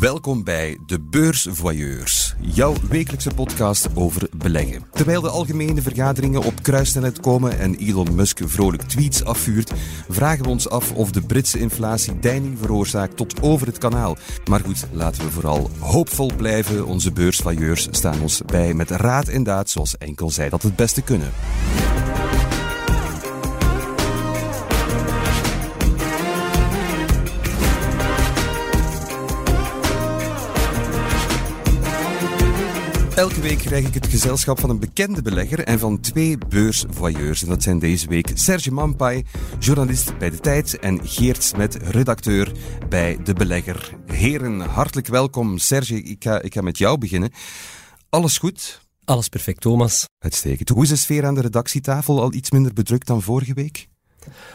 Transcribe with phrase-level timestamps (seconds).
[0.00, 4.84] Welkom bij De Beursvoyeurs, jouw wekelijkse podcast over beleggen.
[4.92, 9.72] Terwijl de algemene vergaderingen op kruissnelheid komen en Elon Musk vrolijk tweets afvuurt,
[10.08, 14.16] vragen we ons af of de Britse inflatie deining veroorzaakt tot over het kanaal.
[14.50, 16.86] Maar goed, laten we vooral hoopvol blijven.
[16.86, 21.02] Onze beursvoyeurs staan ons bij met raad en daad zoals enkel zij dat het beste
[21.02, 21.30] kunnen.
[33.14, 37.42] Elke week krijg ik het gezelschap van een bekende belegger en van twee beursvoyeurs.
[37.42, 39.24] En dat zijn deze week Serge Mampai,
[39.58, 42.52] journalist bij De Tijd, en Geert Smet, redacteur
[42.88, 43.94] bij De Belegger.
[44.06, 45.58] Heren, hartelijk welkom.
[45.58, 47.30] Serge, ik ga, ik ga met jou beginnen.
[48.08, 48.80] Alles goed?
[49.04, 50.08] Alles perfect, Thomas.
[50.18, 50.68] Uitstekend.
[50.68, 53.88] Hoe is de sfeer aan de redactietafel al iets minder bedrukt dan vorige week?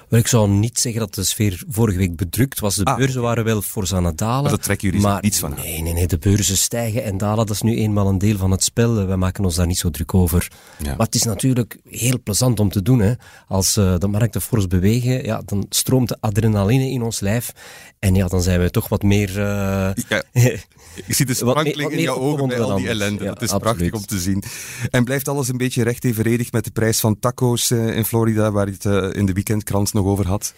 [0.09, 2.75] Wel, ik zou niet zeggen dat de sfeer vorige week bedrukt was.
[2.75, 2.97] De Ah.
[2.97, 4.41] beurzen waren wel fors aan het dalen.
[4.41, 5.63] Maar dat trekken jullie maar niets van aan.
[5.63, 7.45] Nee, nee, nee, de beurzen stijgen en dalen.
[7.45, 9.05] Dat is nu eenmaal een deel van het spel.
[9.07, 10.47] We maken ons daar niet zo druk over.
[10.83, 10.95] Ja.
[10.95, 12.99] Maar het is natuurlijk heel plezant om te doen.
[12.99, 13.13] Hè.
[13.47, 17.51] Als eh, de markten fors bewegen, ja, dan stroomt de adrenaline in ons lijf.
[17.99, 19.29] En ja, dan zijn we toch wat meer...
[19.29, 20.23] eh, Ja,
[21.05, 23.23] ik zie de meer- sprankeling in jouw ogen bij al die ellende.
[23.23, 23.77] Ja, dat is absoluut.
[23.77, 24.43] prachtig om te zien.
[24.89, 28.51] En blijft alles een beetje recht evenredig met de prijs van taco's eh, in Florida,
[28.51, 30.53] waar je het eh, in de weekendkrant nog over had?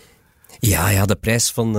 [0.59, 1.73] Ja, ja, de prijs van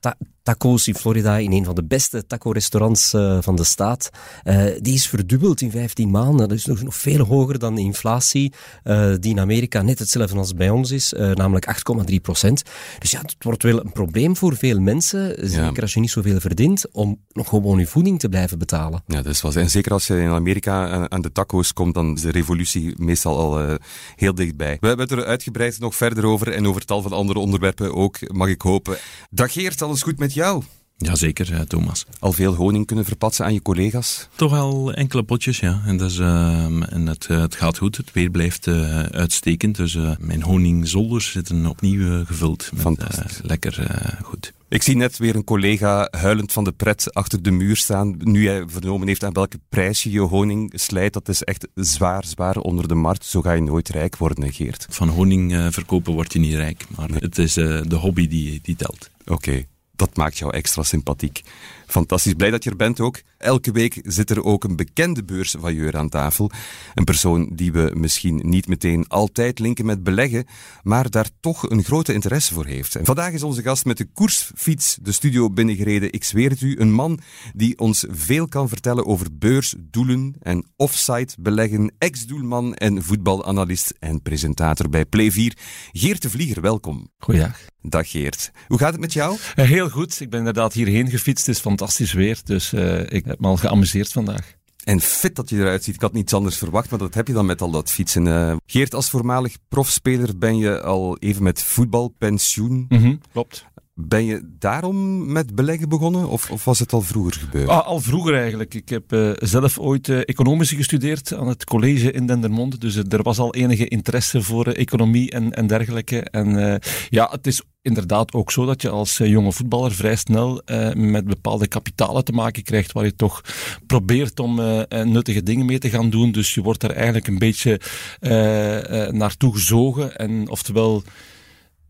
[0.00, 0.16] ta-
[0.48, 4.10] taco's in Florida, in een van de beste taco-restaurants eh, van de staat,
[4.42, 6.48] eh, die is verdubbeld in 15 maanden.
[6.48, 10.36] Dat is nog, nog veel hoger dan de inflatie, eh, die in Amerika net hetzelfde
[10.36, 12.62] als bij ons is, namelijk 8,3 procent.
[12.98, 16.40] Dus ja, het wordt wel een probleem voor veel mensen, zeker als je niet zoveel
[16.40, 19.02] verdient, om nog gewoon je voeding te blijven betalen.
[19.06, 19.52] Ja, dat is wel.
[19.52, 23.38] En zeker als je in Amerika aan- de taco's komt, dan is de revolutie meestal
[23.38, 23.78] al
[24.16, 24.76] heel dichtbij.
[24.80, 28.32] We hebben het er uitgebreid nog verder over en over tal van andere onderwerpen ook,
[28.32, 28.96] mag ik hopen.
[29.30, 30.62] Dag Geert, alles goed met jou?
[30.96, 32.06] Jazeker, eh, Thomas.
[32.18, 34.28] Al veel honing kunnen verpatsen aan je collega's?
[34.34, 35.82] Toch al enkele potjes, ja.
[35.86, 37.96] En, dat is, ehm, en het, eh, het gaat goed.
[37.96, 39.76] Het weer blijft eh, uitstekend.
[39.76, 42.70] Dus eh, mijn honingzolders zitten opnieuw gevuld.
[42.72, 43.38] Met, Fantastisch.
[43.40, 43.86] eh, lekker
[44.22, 44.52] goed.
[44.68, 48.14] Ik zie net weer een collega huilend van de pret achter de muur staan.
[48.18, 51.12] Nu hij vernomen heeft aan welke prijs je je honing slijt.
[51.12, 53.24] Dat is echt zwaar, zwaar onder de markt.
[53.24, 54.86] Zo ga je nooit rijk worden, Geert.
[54.90, 56.84] Van honing eh, verkopen word je niet rijk.
[56.96, 59.10] Maar het is eh, de hobby die, die telt.
[59.26, 59.64] Oké,
[59.98, 61.42] dat maakt jou extra sympathiek.
[61.88, 63.20] Fantastisch, blij dat je er bent ook.
[63.38, 66.50] Elke week zit er ook een bekende beursvailleur aan tafel.
[66.94, 70.46] Een persoon die we misschien niet meteen altijd linken met beleggen,
[70.82, 72.94] maar daar toch een grote interesse voor heeft.
[72.94, 76.12] En vandaag is onze gast met de koersfiets de studio binnengereden.
[76.12, 77.20] Ik zweer het u, een man
[77.54, 81.92] die ons veel kan vertellen over beurs, doelen en offsite beleggen.
[81.98, 85.56] Ex-doelman en voetbalanalist en presentator bij Play 4.
[85.92, 87.10] Geert de Vlieger, welkom.
[87.18, 87.58] Goeiedag.
[87.82, 88.50] Dag Geert.
[88.66, 89.36] Hoe gaat het met jou?
[89.54, 90.20] Eh, heel goed.
[90.20, 91.46] Ik ben inderdaad hierheen gefietst.
[91.46, 92.40] Het is fantastisch weer.
[92.44, 94.56] Dus eh, ik heb me al geamuseerd vandaag.
[94.84, 95.94] En fit dat je eruit ziet.
[95.94, 98.26] Ik had niets anders verwacht, maar dat heb je dan met al dat fietsen.
[98.26, 102.86] Eh, Geert, als voormalig profspeler ben je al even met voetbalpensioen.
[102.88, 103.64] Mhm, klopt.
[104.00, 107.68] Ben je daarom met beleggen begonnen of, of was het al vroeger gebeurd?
[107.68, 108.74] Ah, al vroeger eigenlijk.
[108.74, 112.78] Ik heb eh, zelf ooit eh, economische gestudeerd aan het college in Dendermonde.
[112.78, 116.20] Dus er was al enige interesse voor eh, economie en, en dergelijke.
[116.20, 120.62] En ja, het is inderdaad ook zo dat je als jonge voetballer vrij snel
[120.94, 123.40] met bepaalde kapitalen te maken krijgt waar je toch
[123.86, 124.54] probeert om
[124.88, 126.32] nuttige dingen mee te gaan doen.
[126.32, 127.80] Dus je wordt daar eigenlijk een beetje
[128.20, 130.16] eh, naartoe gezogen.
[130.16, 131.02] En oftewel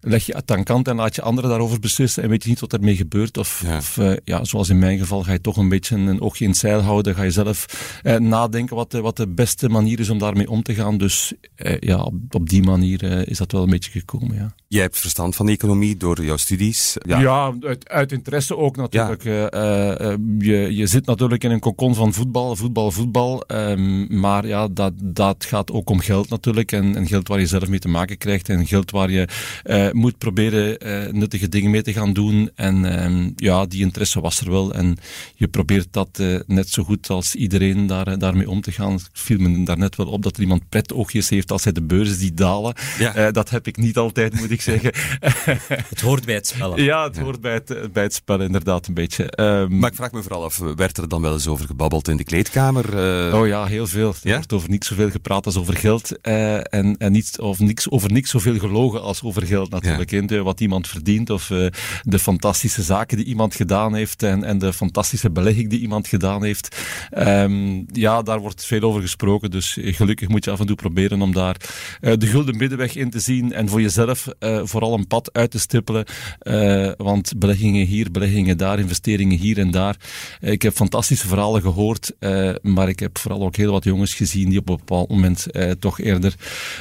[0.00, 2.60] leg je het aan kant en laat je anderen daarover beslissen en weet je niet
[2.60, 3.36] wat ermee gebeurt.
[3.38, 3.76] Of, Ja.
[3.76, 6.50] of eh, ja, zoals in mijn geval, ga je toch een beetje een oogje in
[6.50, 7.14] het zeil houden.
[7.14, 7.66] Ga je zelf
[8.02, 10.98] eh, nadenken wat de, wat de beste manier is om daarmee om te gaan.
[10.98, 14.54] Dus eh, ja, op, op die manier is dat wel een beetje gekomen, ja.
[14.68, 16.96] Jij hebt verstand van economie door jouw studies.
[17.06, 19.24] Ja, uit, uit interesse ook natuurlijk.
[19.24, 23.42] Eh, eh, eh, je, je zit natuurlijk in een kokon van voetbal, voetbal, voetbal.
[23.46, 26.72] Ehm, maar ja, dat, dat gaat ook om geld natuurlijk.
[26.72, 28.48] En, en geld waar je zelf mee te maken krijgt.
[28.48, 29.28] En geld waar je
[29.92, 30.78] moet proberen
[31.18, 32.50] nuttige dingen mee te gaan doen.
[32.54, 34.74] En ehm, ja, die interesse was er wel.
[34.74, 34.96] En
[35.34, 38.92] je probeert dat net zo goed als iedereen daar, daarmee om te gaan.
[38.92, 41.82] Het viel me daarnet wel op dat er iemand pret oogjes heeft als hij de
[41.82, 42.74] beurzen die dalen.
[42.98, 43.30] Ja.
[43.30, 44.92] Dat heb ik niet altijd, moet ik zeggen.
[45.88, 46.80] Het hoort bij het spel.
[46.80, 49.30] Ja, het hoort bij het, bij het spel inderdaad een beetje.
[49.30, 52.16] Ehm, Maar ik vraag me vooral af, werd er dan wel eens over gebabbeld in
[52.16, 52.98] de kleedkamer?
[53.28, 54.08] Eh, Oh ja, heel veel.
[54.08, 54.34] Er Ja?
[54.34, 56.20] wordt over niks zoveel gepraat als over geld.
[56.20, 60.28] eh, en en niet, of niks, over niks zoveel gelogen als over geld natuurlijk.
[60.28, 61.66] De- wat iemand verdient of eh,
[62.02, 66.42] de fantastische zaken die iemand gedaan heeft en, en de fantastische belegging die iemand gedaan
[66.44, 66.76] heeft.
[67.10, 69.50] Ehm, ja, daar wordt veel over gesproken.
[69.50, 71.56] Dus gelukkig moet je af en toe proberen om daar
[72.00, 74.26] eh, de gulden middenweg in te zien en voor jezelf
[74.56, 76.04] eh, vooral een pad uit te stippelen.
[76.96, 79.96] want beleggingen hier, beleggingen daar, investeringen hier en daar.
[80.40, 82.12] ik heb fantastische verhalen gehoord,
[82.62, 85.46] maar ik heb vooral ook heel wat jongens gezien die op een bepaald moment
[85.78, 86.34] toch eerder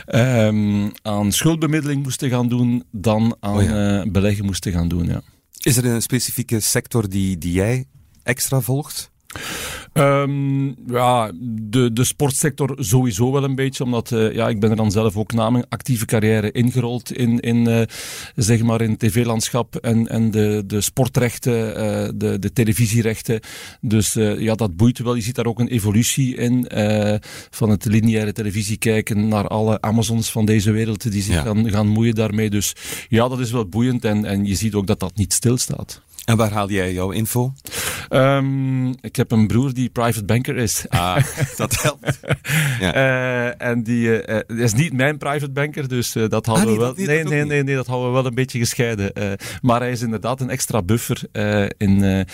[0.05, 5.05] ehm, aan schuldbemiddeling moesten gaan doen dan aan oh beleggen moesten gaan doen.
[5.05, 5.21] Ja.
[5.57, 7.85] Is er een specifieke sector die, die jij
[8.23, 9.11] extra volgt?
[9.93, 11.31] Um, ja,
[11.61, 15.17] de, de sportsector sowieso wel een beetje, omdat uh, ja, ik ben er dan zelf
[15.17, 17.81] ook na mijn actieve carrière ingerold in, in uh,
[18.35, 23.39] zeg maar in tv-landschap en, en de, de sportrechten, uh, de, de televisierechten.
[23.81, 25.15] Dus ja, dat boeit wel.
[25.15, 26.65] Je ziet daar ook een evolutie in
[27.49, 31.87] van het lineaire televisie kijken naar alle Amazons van deze wereld die zich gaan, gaan
[31.87, 32.49] moeien daarmee.
[32.49, 32.73] Dus
[33.09, 36.01] ja, dat is wel boeiend en, en je ziet ook dat dat niet stilstaat.
[36.27, 37.53] En waar haal jij jouw info?
[38.09, 40.85] Um, ik heb een broer die private banker is.
[40.89, 41.17] Ah,
[41.57, 42.19] dat helpt.
[42.79, 42.95] Ja.
[42.95, 46.79] Uh, en die uh, is niet mijn private banker, dus uh, dat houden ah, we
[46.79, 46.93] wel.
[46.95, 49.37] nee, nee, nee, nee, dat houden we wel een beetje gescheiden.
[49.61, 51.21] maar hij is inderdaad een extra buffer
[51.77, 52.25] in,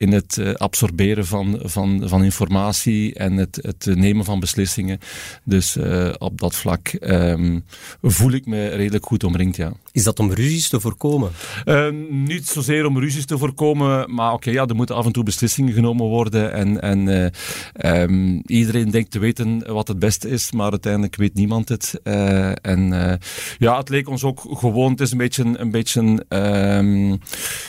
[0.00, 4.98] in het absorberen van, van, van informatie en het, het nemen van beslissingen.
[5.44, 5.76] Dus
[6.18, 7.64] op dat vlak um,
[8.02, 9.72] voel ik me redelijk goed omringd, ja.
[9.92, 11.30] Is dat om ruzies te voorkomen?
[11.64, 15.24] Ehm, niet zozeer om ruzies te voorkomen, maar oké, ja, er moeten af en toe
[15.24, 16.52] beslissingen genomen worden.
[16.52, 21.34] En, en uh, um, iedereen denkt te weten wat het beste is, maar uiteindelijk weet
[21.34, 22.00] niemand het.
[22.04, 23.12] Uh, en uh,
[23.58, 27.18] ja, het leek ons ook gewoon, het is een beetje, een beetje um,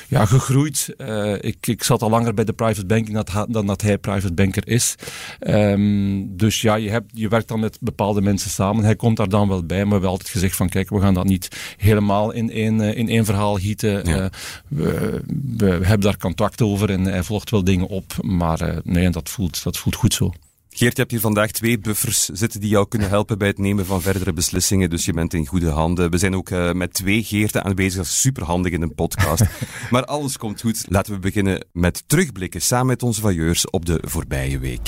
[0.08, 0.94] ja, gegroeid.
[1.40, 4.96] ik, ik zat al langer bij de private banking dan, dat hij private banker is.
[5.40, 8.84] Um, dus ja, je, hebt, je werkt dan met bepaalde mensen samen.
[8.84, 11.14] Hij komt daar dan wel bij, maar we hebben altijd gezegd van kijk, we gaan
[11.14, 11.48] dat niet
[11.78, 14.10] helemaal in één, in één verhaal gieten.
[14.10, 14.30] Ja.
[14.68, 15.22] we,
[15.58, 18.14] we hebben daar contact over en hij volgt wel dingen op.
[18.22, 20.34] Maar uh, nee, dat voelt, dat voelt goed zo.
[20.74, 23.86] Geert, je hebt hier vandaag twee buffers zitten die jou kunnen helpen bij het nemen
[23.86, 24.90] van verdere beslissingen.
[24.90, 26.12] Dus je bent in goede handen.
[26.12, 27.96] We zijn ook uh, met twee Geerten aanwezig.
[27.96, 29.44] Dat is superhandig in een podcast.
[29.92, 30.86] maar alles komt goed.
[30.90, 34.84] Laten we beginnen met terugblikken samen met onze vailleurs op de voorbije week.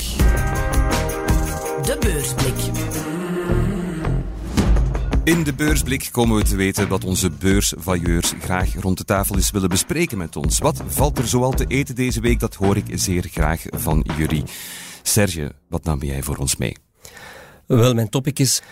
[1.82, 2.54] De beursblik.
[5.24, 9.50] In de beursblik komen we te weten wat onze beursvailleurs graag rond de tafel eens
[9.50, 10.58] willen bespreken met ons.
[10.58, 12.40] Wat valt er zoal te eten deze week?
[12.40, 14.44] Dat hoor ik zeer graag van jullie.
[15.06, 16.76] Serge, wat nam jij voor ons mee?
[17.66, 18.62] Wel, mijn topic is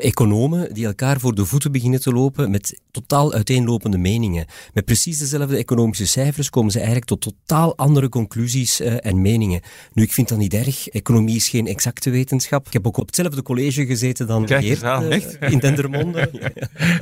[0.00, 4.46] economen die elkaar voor de voeten beginnen te lopen met totaal uiteenlopende meningen.
[4.72, 9.60] Met precies dezelfde economische cijfers komen ze eigenlijk tot totaal andere conclusies uh, en meningen.
[9.92, 10.88] Nu, ik vind dat niet erg.
[10.88, 12.66] Economie is geen exacte wetenschap.
[12.66, 16.30] Ik heb ook op hetzelfde college gezeten dan Kijk Geert uh, in Dendermonde.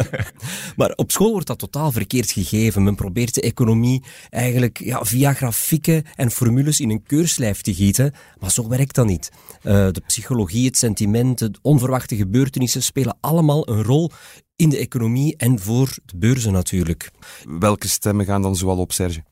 [0.77, 2.83] maar op school wordt dat totaal verkeerd gegeven.
[2.83, 8.13] Men probeert de economie eigenlijk ja, via grafieken en formules in een keurslijf te gieten.
[8.39, 9.31] Maar zo werkt dat niet.
[9.65, 14.11] Uh, de psychologie, het sentiment, de onverwachte gebeurtenissen spelen allemaal een rol
[14.57, 17.11] in de economie en voor de beurzen natuurlijk.
[17.59, 19.23] Welke stemmen gaan dan zoal op, Serge?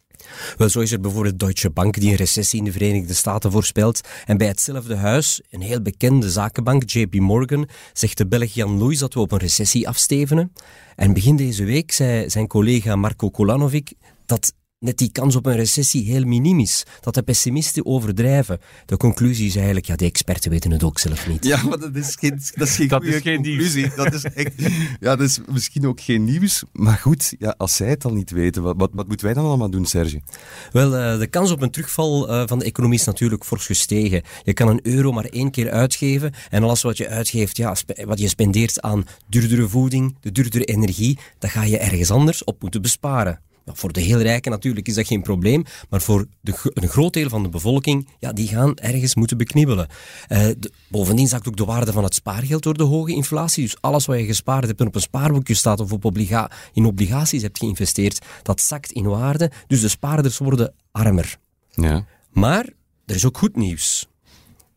[0.57, 4.01] Wel, zo is er bijvoorbeeld Deutsche Bank die een recessie in de Verenigde Staten voorspelt.
[4.25, 8.99] En bij hetzelfde huis, een heel bekende zakenbank, JP Morgan, zegt de Belg Jan Loeys
[8.99, 10.53] dat we op een recessie afstevenen.
[10.97, 13.93] En begin deze week zei zijn collega Marco Kolanovic
[14.27, 16.85] dat net die kans op een recessie heel minim is.
[17.01, 18.59] Dat de pessimisten overdrijven.
[18.87, 21.45] De conclusie is eigenlijk, ja, de experten weten het ook zelf niet.
[21.45, 23.83] Ja, maar dat is geen, dat is geen dat is geen conclusie.
[23.83, 23.95] Nieuws.
[23.95, 24.53] Dat is echt,
[25.01, 26.65] ja, dat is misschien ook geen nieuws.
[26.73, 29.45] Maar goed, ja, als zij het al niet weten, wat, wat, wat moeten wij dan
[29.45, 30.21] allemaal doen, Serge?
[30.73, 34.23] Wel, uh, de kans op een terugval uh, van de economie is natuurlijk fors gestegen.
[34.45, 36.33] Je kan een euro maar één keer uitgeven.
[36.51, 41.19] En alles wat je uitgeeft, ja, wat je spendeert aan duurdere voeding, de duurdere energie,
[41.39, 45.07] dat ga je ergens anders op moeten besparen voor de heel rijken natuurlijk is dat
[45.07, 49.15] geen probleem, maar voor de, een groot deel van de bevolking, ja, die gaan ergens
[49.15, 49.89] moeten beknibbelen.
[50.29, 50.47] Uh,
[50.89, 53.63] bovendien zakt ook de waarde van het spaargeld door de hoge inflatie.
[53.63, 56.85] Dus alles wat je gespaard hebt en op een spaarboekje staat of op obliga in
[56.85, 59.51] obligaties hebt geïnvesteerd, dat zakt in waarde.
[59.67, 61.37] Dus de spaarders worden armer.
[61.71, 62.07] Ja.
[62.31, 62.69] Maar
[63.07, 64.10] er is ook goed nieuws.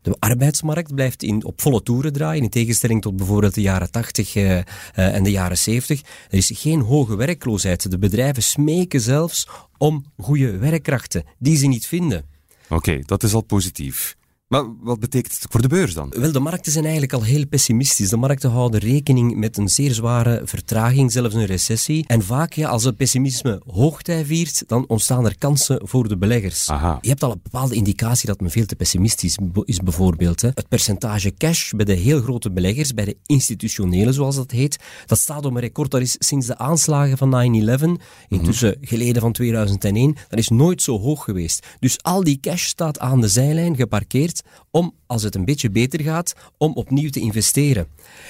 [0.04, 4.36] De arbeidsmarkt blijft in, op volle toeren draaien, in tegenstelling tot bijvoorbeeld de jaren 80
[4.36, 4.64] uh, uh,
[4.96, 6.02] en de jaren 70.
[6.30, 7.92] Er is geen hoge werkloosheid.
[7.92, 12.26] De bedrijven smeken zelfs om goede werkkrachten, die ze niet vinden.
[12.70, 14.16] Oké, dat is al positief.
[14.54, 16.14] Maar wat betekent het voor de beurs dan?
[16.18, 18.10] Wel, de markten zijn eigenlijk al heel pessimistisch.
[18.10, 22.04] De markten houden rekening met een zeer zware vertraging, zelfs een recessie.
[22.08, 26.70] En vaak, ja, als het pessimisme hoogtij viert, dan ontstaan er kansen voor de beleggers.
[26.70, 26.98] Aha.
[27.02, 30.42] Je hebt al een bepaalde indicatie dat men veel te pessimistisch is, bijvoorbeeld.
[30.42, 30.50] Hè.
[30.54, 35.20] Het percentage cash bij de heel grote beleggers, bij de institutionele zoals dat heet, dat
[35.20, 35.92] staat op een record.
[35.92, 40.82] Dat is sinds de aanslagen van 9-11, intussen mm geleden van 2001, dat is nooit
[40.82, 41.68] zo hoog geweest.
[41.80, 46.02] Dus al die cash staat aan de zijlijn geparkeerd om, als het een beetje beter
[46.02, 47.88] gaat, om opnieuw te investeren.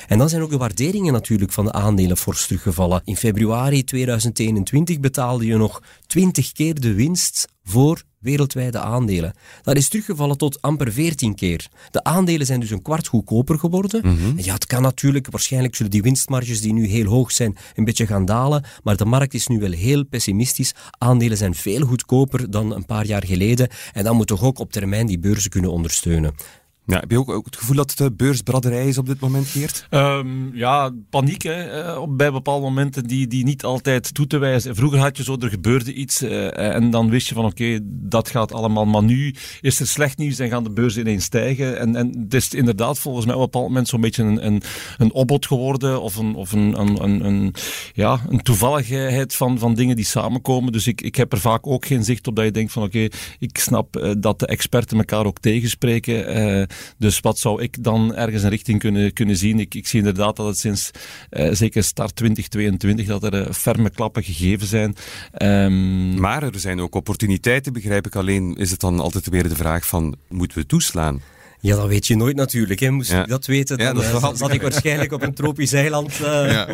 [0.07, 3.01] En dan zijn ook de waarderingen natuurlijk van de aandelen fors teruggevallen.
[3.05, 9.33] In februari 2021 betaalde je nog 20 keer de winst voor wereldwijde aandelen.
[9.61, 11.67] Dat is teruggevallen tot amper 14 keer.
[11.91, 14.01] De aandelen zijn dus een kwart goedkoper geworden.
[14.03, 14.33] Mhm.
[14.35, 18.07] Ja, het kan natuurlijk, waarschijnlijk zullen die winstmarges die nu heel hoog zijn, een beetje
[18.07, 20.73] gaan dalen, maar de markt is nu wel heel pessimistisch.
[20.97, 24.71] Aandelen zijn veel goedkoper dan een paar jaar geleden en dan moet toch ook op
[24.71, 26.35] termijn die beurzen kunnen ondersteunen.
[26.85, 29.87] Ja, heb je ook, het gevoel dat het beursbraderij is op dit moment, Geert?
[29.89, 34.75] Um, ja, paniek hè, eh, bij bepaalde momenten die, die niet altijd toe te wijzen.
[34.75, 38.29] Vroeger had je zo, er gebeurde iets uh, en dan wist je van oké, dat
[38.29, 38.85] gaat allemaal.
[38.85, 41.79] Maar nu is er slecht nieuws en gaan de beurzen ineens stijgen.
[41.79, 44.61] En, en het is inderdaad volgens mij op een bepaald moment zo'n beetje een, een,
[44.97, 47.53] een opbod geworden of, een, of een, een, een,
[47.93, 50.71] ja, een toevalligheid van, van dingen die samenkomen.
[50.71, 53.07] Dus ik, ik heb er vaak ook geen zicht op dat je denkt van oké,
[53.39, 56.67] ik snap uh, dat de experten elkaar ook tegenspreken.
[56.97, 59.59] Dus wat zou ik dan ergens een richting kunnen, kunnen zien?
[59.59, 60.91] Ik, ik zie inderdaad dat het sinds
[61.31, 64.95] uh, zeker start 2022 dat er uh, ferme klappen gegeven zijn.
[65.41, 68.15] Um, maar er zijn ook opportuniteiten, begrijp ik.
[68.15, 71.21] Alleen is het dan altijd weer de vraag van, moeten we toeslaan?
[71.63, 72.79] Ja, dat weet je nooit natuurlijk.
[72.79, 72.89] Hè.
[72.91, 73.21] Moest ja.
[73.21, 76.19] ik dat weten, dan ja, dat uh, zat ik waarschijnlijk op een tropisch eiland.
[76.19, 76.51] Uh...
[76.51, 76.67] Ja.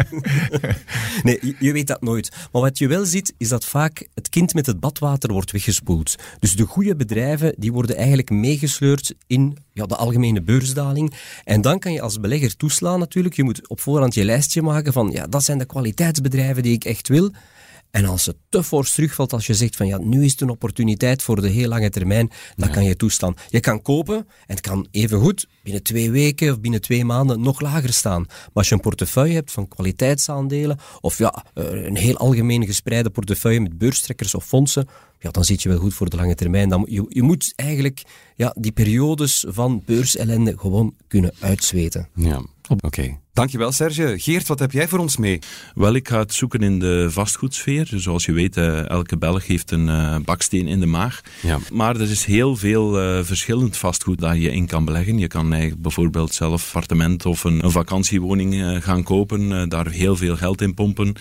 [1.24, 2.32] nee, je, je, weet dat nooit.
[2.52, 6.16] Maar wat je wel ziet, is dat vaak het kind met het badwater wordt weggespoeld.
[6.40, 11.14] Dus de goede bedrijven, die worden eigenlijk meegesleurd in ja, de algemene beursdaling.
[11.44, 13.36] En dan kan je als belegger toeslaan natuurlijk.
[13.36, 16.86] Je moet op voorhand je lijstje maken van, ja, dat zijn de kwaliteitsbedrijven die ik
[16.86, 17.32] echt wil.
[17.92, 20.50] En als het te fors terugvalt, als je zegt van ja, nu is het een
[20.50, 22.74] opportuniteit voor de heel lange termijn, dan ja.
[22.74, 23.34] kan je toestaan.
[23.50, 27.42] Je kan kopen en het kan even goed binnen twee weken of binnen twee maanden
[27.42, 28.26] nog lager staan.
[28.28, 33.60] Maar als je een portefeuille hebt van kwaliteitsaandelen of ja, een heel algemeen gespreide portefeuille
[33.60, 34.88] met beurstrekkers of fondsen,
[35.20, 36.70] ja, dan zit je wel goed voor de lange termijn.
[36.70, 38.04] Dan, je, je moet eigenlijk
[38.36, 42.10] ja, die periodes van beursellende gewoon kunnen uitzweten.
[42.16, 42.86] Ja, oké.
[42.86, 43.20] Okay.
[43.40, 44.16] Dankjewel Serge.
[44.18, 45.40] Geert, wat heb jij voor ons mee?
[45.76, 47.88] Wel, ik ga het zoeken in de vastgoedsfeer.
[47.90, 51.22] Dus zoals je weet, elke Belg heeft een uh, baksteen in de maag.
[51.42, 51.60] Ja.
[51.72, 55.18] Maar er is heel veel uh, verschillend vastgoed dat je in kan beleggen.
[55.18, 60.62] Je kan bijvoorbeeld zelf appartement of een, een vakantiewoning gaan kopen, daar heel veel geld
[60.62, 61.14] in pompen.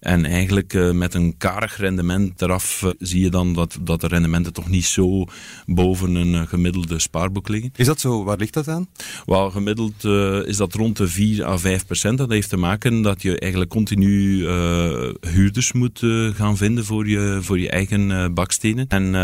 [0.00, 4.68] En eigenlijk met een karig rendement eraf zie je dan dat, dat de rendementen toch
[4.68, 5.24] niet zo
[5.66, 7.72] boven een gemiddelde spaarboek liggen.
[7.76, 8.24] Is dat zo?
[8.24, 8.88] Waar ligt dat aan?
[9.24, 10.04] Wel, gemiddeld
[10.46, 12.18] is dat rond de 4 à 5 procent.
[12.18, 17.08] Dat heeft te maken dat je eigenlijk continu uh, huurders moet uh, gaan vinden voor
[17.08, 18.84] je, voor je eigen uh, bakstenen.
[18.88, 19.14] En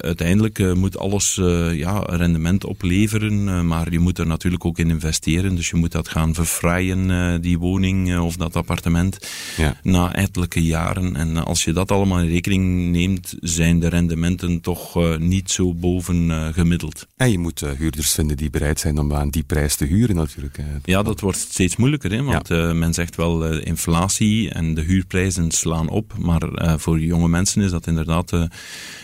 [0.00, 1.34] uiteindelijk moet alles
[1.72, 5.54] ja, rendement opleveren, maar je moet er natuurlijk ook in investeren.
[5.54, 9.18] Dus je moet dat gaan verfraaien, die woning of dat appartement,
[9.56, 9.76] ja.
[9.82, 11.16] na ettelijke jaren.
[11.16, 16.52] En als je dat allemaal in rekening neemt, zijn de rendementen toch niet zo boven
[16.54, 17.06] gemiddeld.
[17.16, 20.58] En je moet huurders vinden die bereid zijn om aan die prijs te huren natuurlijk.
[20.84, 22.12] Ja, dat wordt steeds moeilijker.
[22.12, 22.22] Hè?
[22.22, 22.68] Want ja.
[22.68, 26.12] uh, men zegt wel uh, inflatie en de huurprijzen slaan op.
[26.18, 28.32] Maar uh, voor jonge mensen is dat inderdaad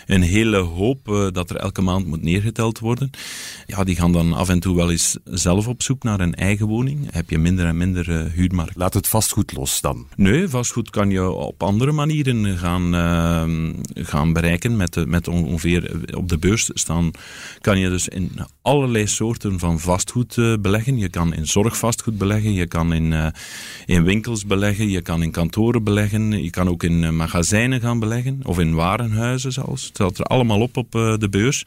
[0.07, 3.11] een hele hoop dat er elke maand moet neergeteld worden.
[3.67, 6.67] Ja, die gaan dan af en toe wel eens zelf op zoek naar een eigen
[6.67, 7.09] woning.
[7.11, 8.77] Heb je minder en minder huurmarkt.
[8.77, 10.07] Laat het vastgoed los dan?
[10.17, 12.95] Nee, vastgoed kan je op andere manieren gaan,
[13.95, 14.77] gaan bereiken.
[14.77, 17.11] Met, met ongeveer op de beurs staan
[17.61, 18.31] kan je dus in
[18.63, 20.99] allerlei soorten van vastgoed beleggen.
[20.99, 22.46] Je kan in zorgvastgoed beleggen.
[22.55, 23.27] Je kan in, uh,
[23.87, 27.99] in winkels beleggen, je kan in kantoren beleggen, je kan ook in uh, magazijnen gaan
[27.99, 29.85] beleggen, of in warenhuizen zelfs.
[29.85, 31.65] Het staat er allemaal op op uh, de beurs.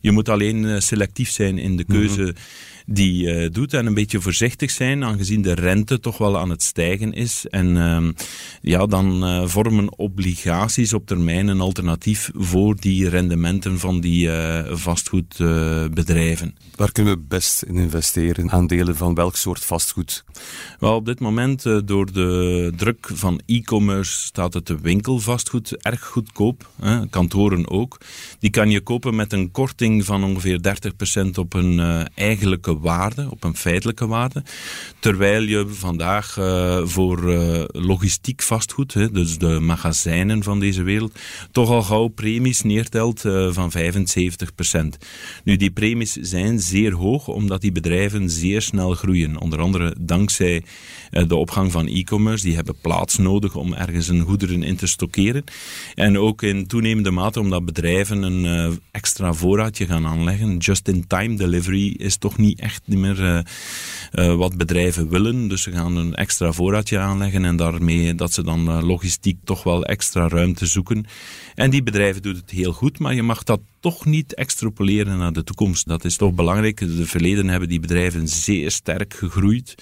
[0.00, 2.20] Je moet alleen selectief zijn in de keuze.
[2.20, 3.74] Mm -hmm die uh, doet.
[3.74, 7.46] En een beetje voorzichtig zijn, aangezien de rente toch wel aan het stijgen is.
[7.46, 8.08] En uh,
[8.62, 14.30] ja, dan uh, vormen obligaties op termijn een alternatief voor die rendementen van die
[14.70, 16.54] vastgoedbedrijven.
[16.76, 18.50] Waar kunnen we best in investeren?
[18.50, 20.24] Aandelen van welk soort vastgoed?
[20.78, 26.70] Wel, op dit moment, door de druk van e-commerce, staat het winkelvastgoed erg goedkoop.
[26.80, 27.08] Hè?
[27.08, 28.00] Kantoren ook.
[28.38, 30.60] Die kan je kopen met een korting van ongeveer
[31.26, 34.42] 30% op een eigenlijke waarde, op een feitelijke waarde.
[34.98, 41.18] Terwijl je vandaag uh, voor uh, logistiek vastgoed, hè, dus de magazijnen van deze wereld,
[41.52, 43.76] toch al gauw premies neertelt uh, van 75%.
[45.44, 49.40] Nu, die premies zijn zeer hoog, omdat die bedrijven zeer snel groeien.
[49.40, 50.62] Onder andere dankzij
[51.10, 52.44] de opgang van e-commerce.
[52.44, 55.44] Die hebben plaats nodig om ergens een goederen in te stockeren.
[55.94, 60.56] En ook in toenemende mate omdat bedrijven een extra voorraadje gaan aanleggen.
[60.56, 63.44] Just-in-time delivery is toch niet echt niet meer
[64.36, 65.48] wat bedrijven willen.
[65.48, 69.84] Dus ze gaan een extra voorraadje aanleggen en daarmee dat ze dan logistiek toch wel
[69.84, 71.06] extra ruimte zoeken.
[71.54, 75.32] En die bedrijven doen het heel goed, maar je mag dat toch niet extrapoleren naar
[75.32, 75.88] de toekomst.
[75.88, 76.80] Dat is toch belangrijk.
[76.80, 79.74] In het verleden hebben die bedrijven zeer sterk gegroeid.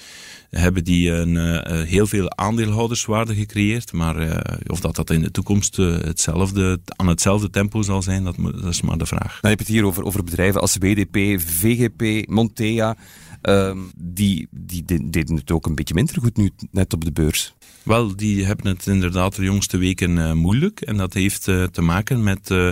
[0.49, 1.37] Hebben die een,
[1.85, 3.93] heel veel aandeelhouderswaarde gecreëerd.
[3.93, 8.35] Maar of dat, dat in de toekomst hetzelfde, aan hetzelfde tempo zal zijn, dat,
[8.69, 9.39] is maar de vraag.
[9.41, 12.29] Dan heb je het hier over, over bedrijven als WDP, VGP,
[13.41, 17.55] Ehm, die, die deden het ook een beetje minder goed nu net op de beurs.
[17.83, 20.81] Wel, die hebben het inderdaad de jongste weken uh, moeilijk.
[20.81, 22.69] En dat heeft uh, te maken met uh,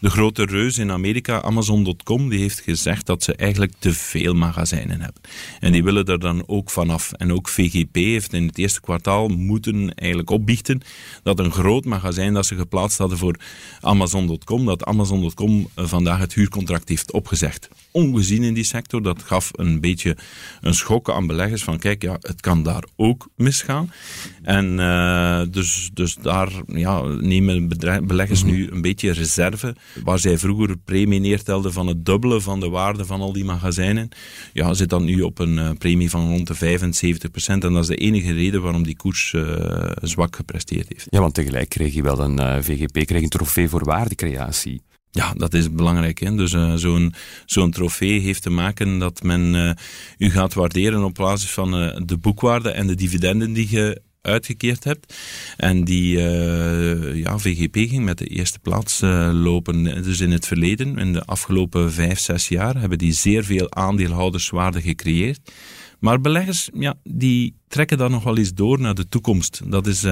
[0.00, 2.28] de grote reus in Amerika, Amazon.com.
[2.28, 5.22] Die heeft gezegd dat ze eigenlijk te veel magazijnen hebben.
[5.60, 7.12] En die willen er dan ook vanaf.
[7.12, 10.80] En ook VGP heeft in het eerste kwartaal moeten eigenlijk opbiechten
[11.22, 13.36] dat een groot magazijn dat ze geplaatst hadden voor
[13.80, 17.68] Amazon.com, dat Amazon.com vandaag het huurcontract heeft opgezegd.
[17.90, 19.02] Ongezien in die sector.
[19.02, 20.16] Dat gaf een beetje
[20.60, 23.92] een schok aan beleggers van kijk, ja, het kan daar ook misgaan.
[24.42, 27.68] En uh, dus, dus daar ja, nemen
[28.06, 29.76] beleggers nu een beetje reserve.
[30.04, 34.08] Waar zij vroeger premie neertelden van het dubbele van de waarde van al die magazijnen,
[34.52, 37.64] ja, zit dan nu op een uh, premie van rond de 75 procent.
[37.64, 41.06] En dat is de enige reden waarom die koers uh, zwak gepresteerd heeft.
[41.10, 44.82] Ja, want tegelijk kreeg je wel een VGP, kreeg een trofee voor waardecreatie.
[45.10, 46.18] Ja, dat is belangrijk.
[46.18, 46.34] Hè?
[46.34, 47.14] Dus uh, zo'n
[47.46, 49.70] zo'n trofee heeft te maken dat men uh,
[50.18, 54.84] u gaat waarderen op basis van uh, de boekwaarde en de dividenden die je uitgekeerd
[54.84, 55.14] hebt.
[55.56, 59.84] En die uh, ja, VGP ging met de eerste plaats uh, lopen.
[60.02, 64.80] Dus in het verleden, in de afgelopen vijf, zes jaar, hebben die zeer veel aandeelhouderswaarde
[64.80, 65.52] gecreëerd.
[65.98, 69.60] Maar beleggers, ja, die trekken dan nog wel eens door naar de toekomst.
[69.70, 70.04] Dat is,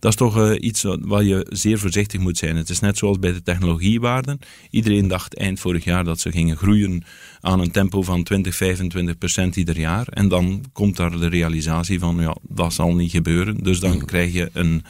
[0.00, 2.56] dat is toch uh, iets waar je zeer voorzichtig moet zijn.
[2.56, 4.38] Het is net zoals bij de technologiewaarden.
[4.70, 7.04] Iedereen dacht eind vorig jaar dat ze gingen groeien
[7.40, 10.06] aan een tempo van 20, 25 procent ieder jaar.
[10.08, 13.56] En dan komt daar de realisatie van, ja, dat zal niet gebeuren.
[13.62, 14.04] Dus dan mm.
[14.04, 14.84] krijg je een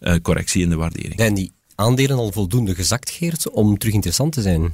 [0.00, 1.16] uh, correctie in de waardering.
[1.16, 4.72] En die aandelen al voldoende gezakt, Geert, om terug interessant te zijn?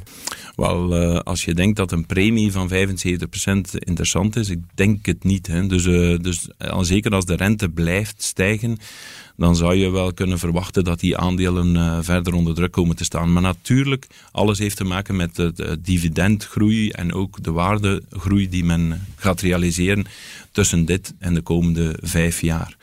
[0.57, 2.73] Wel, uh, als je denkt dat een premie van 75%
[3.79, 5.47] interessant is, ik denk het niet.
[5.47, 5.67] Hè.
[5.67, 8.79] Dus, uh, dus uh, zeker als de rente blijft stijgen,
[9.41, 13.33] dan zou je wel kunnen verwachten dat die aandelen verder onder druk komen te staan.
[13.33, 19.07] Maar natuurlijk, alles heeft te maken met de dividendgroei en ook de waardegroei die men
[19.17, 20.07] gaat realiseren
[20.53, 22.77] tussen dit en de komende vijf jaar.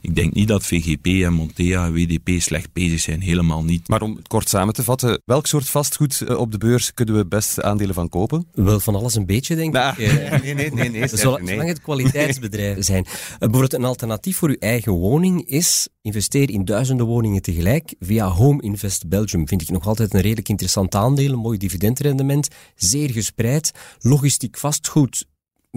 [0.00, 3.88] Ik denk niet dat VGP en Montea en WDP slecht bezig zijn, helemaal niet.
[3.88, 7.16] Maar om het kort samen te vatten, welk soort vastgoed eh, op de beurs kunnen
[7.16, 8.46] we best aandelen van kopen?
[8.52, 9.80] Wel van alles een beetje, denk ik.
[10.42, 10.72] Nee, nee, nee.
[10.72, 11.58] nee, nee Zolang nee.
[11.58, 13.04] het kwaliteitsbedrijven zijn.
[13.06, 18.28] Uh, bijvoorbeeld een alternatief voor uw eigen woning is investeer in duizenden woningen tegelijk via
[18.28, 19.48] Home Invest Belgium.
[19.48, 25.26] Vind ik nog altijd een redelijk interessant aandeel, een mooi dividendrendement, zeer gespreid, logistiek vastgoed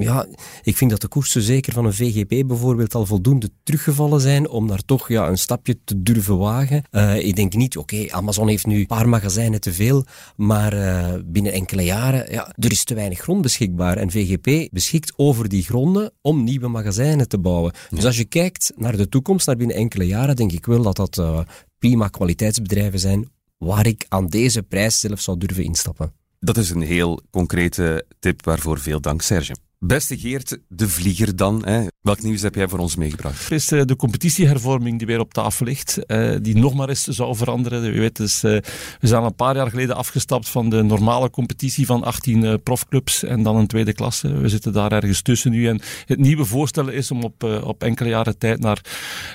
[0.01, 0.27] ja,
[0.63, 4.67] ik vind dat de koersen zeker van een VGP bijvoorbeeld al voldoende teruggevallen zijn om
[4.67, 6.83] daar toch ja, een stapje te durven wagen.
[6.91, 10.05] Uh, ik denk niet, oké, Amazon heeft nu een paar magazijnen te veel,
[10.35, 13.97] maar uh, binnen enkele jaren, ja, er is te weinig grond beschikbaar.
[13.97, 17.73] En VGP beschikt over die gronden om nieuwe magazijnen te bouwen.
[17.89, 20.95] Dus als je kijkt naar de toekomst, naar binnen enkele jaren, denk ik wel dat
[20.95, 21.39] dat uh,
[21.79, 26.13] prima kwaliteitsbedrijven zijn waar ik aan deze prijs zelf zou durven instappen.
[26.39, 29.55] Dat is een heel concrete tip waarvoor veel dank, Serge.
[29.79, 31.65] Beste Geert, de vlieger dan.
[31.65, 31.85] Hè.
[32.01, 33.51] Welk nieuws heb jij voor ons meegebracht?
[33.51, 37.35] Is uh, de competitiehervorming die weer op tafel ligt, uh, die nog maar eens zou
[37.35, 37.95] veranderen.
[37.95, 38.51] U weet, dus, uh,
[38.99, 43.43] we zijn een paar jaar geleden afgestapt van de normale competitie van 18 profclubs en
[43.43, 44.33] dan een tweede klasse.
[44.33, 45.67] We zitten daar ergens tussen nu.
[45.67, 48.81] En het nieuwe voorstel is om op, op enkele jaren tijd naar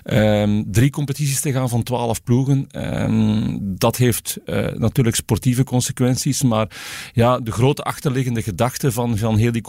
[0.03, 2.67] ehm, drie competities te gaan van 12 ploegen.
[2.71, 4.39] Ehm, dat heeft
[4.75, 6.77] natuurlijk sportieve consequenties, maar
[7.13, 9.63] ja, de grote achterliggende gedachte van, van heel die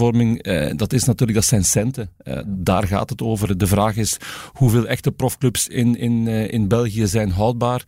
[0.00, 2.10] uh, dat is natuurlijk, dat zijn centen.
[2.24, 3.58] Uh, daar gaat het over.
[3.58, 4.16] De vraag is
[4.52, 7.84] hoeveel echte profclubs in, in, uh, in België zijn houdbaar.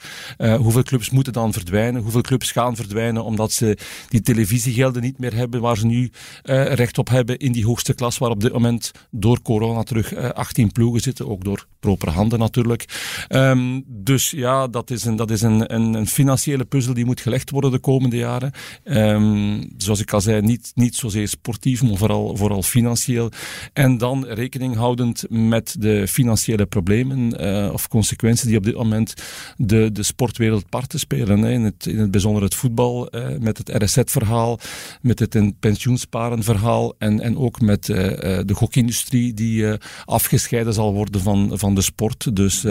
[0.58, 2.02] hoeveel clubs moeten dan verdwijnen?
[2.02, 6.10] Hoeveel clubs gaan verdwijnen omdat ze die televisiegelden niet meer hebben waar ze nu
[6.42, 10.72] recht op hebben in die hoogste klas waar op dit moment door corona terug 18
[10.72, 11.28] ploegen zitten.
[11.28, 12.84] Ook door propere handen natuurlijk.
[13.28, 17.20] Um, dus ja, dat is, een, dat is een, een, een, financiële puzzel die moet
[17.20, 18.52] gelegd worden de komende jaren.
[18.84, 23.30] Um, zoals ik al zei, niet, niet zozeer sportief, vooral, vooral financieel.
[23.72, 29.14] En dan rekening houdend met de financiële problemen uh, of consequenties die op dit moment
[29.56, 31.40] de, de sportwereld parten spelen.
[31.40, 31.50] Hè.
[31.50, 34.58] In, het, in het bijzonder het voetbal, uh, met het RSZ-verhaal,
[35.00, 37.96] met het pensioensparen-verhaal en, en ook met uh,
[38.44, 39.64] de gokindustrie die
[40.04, 42.36] afgescheiden zal worden van, van de sport.
[42.36, 42.64] Dus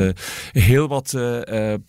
[0.52, 1.18] heel wat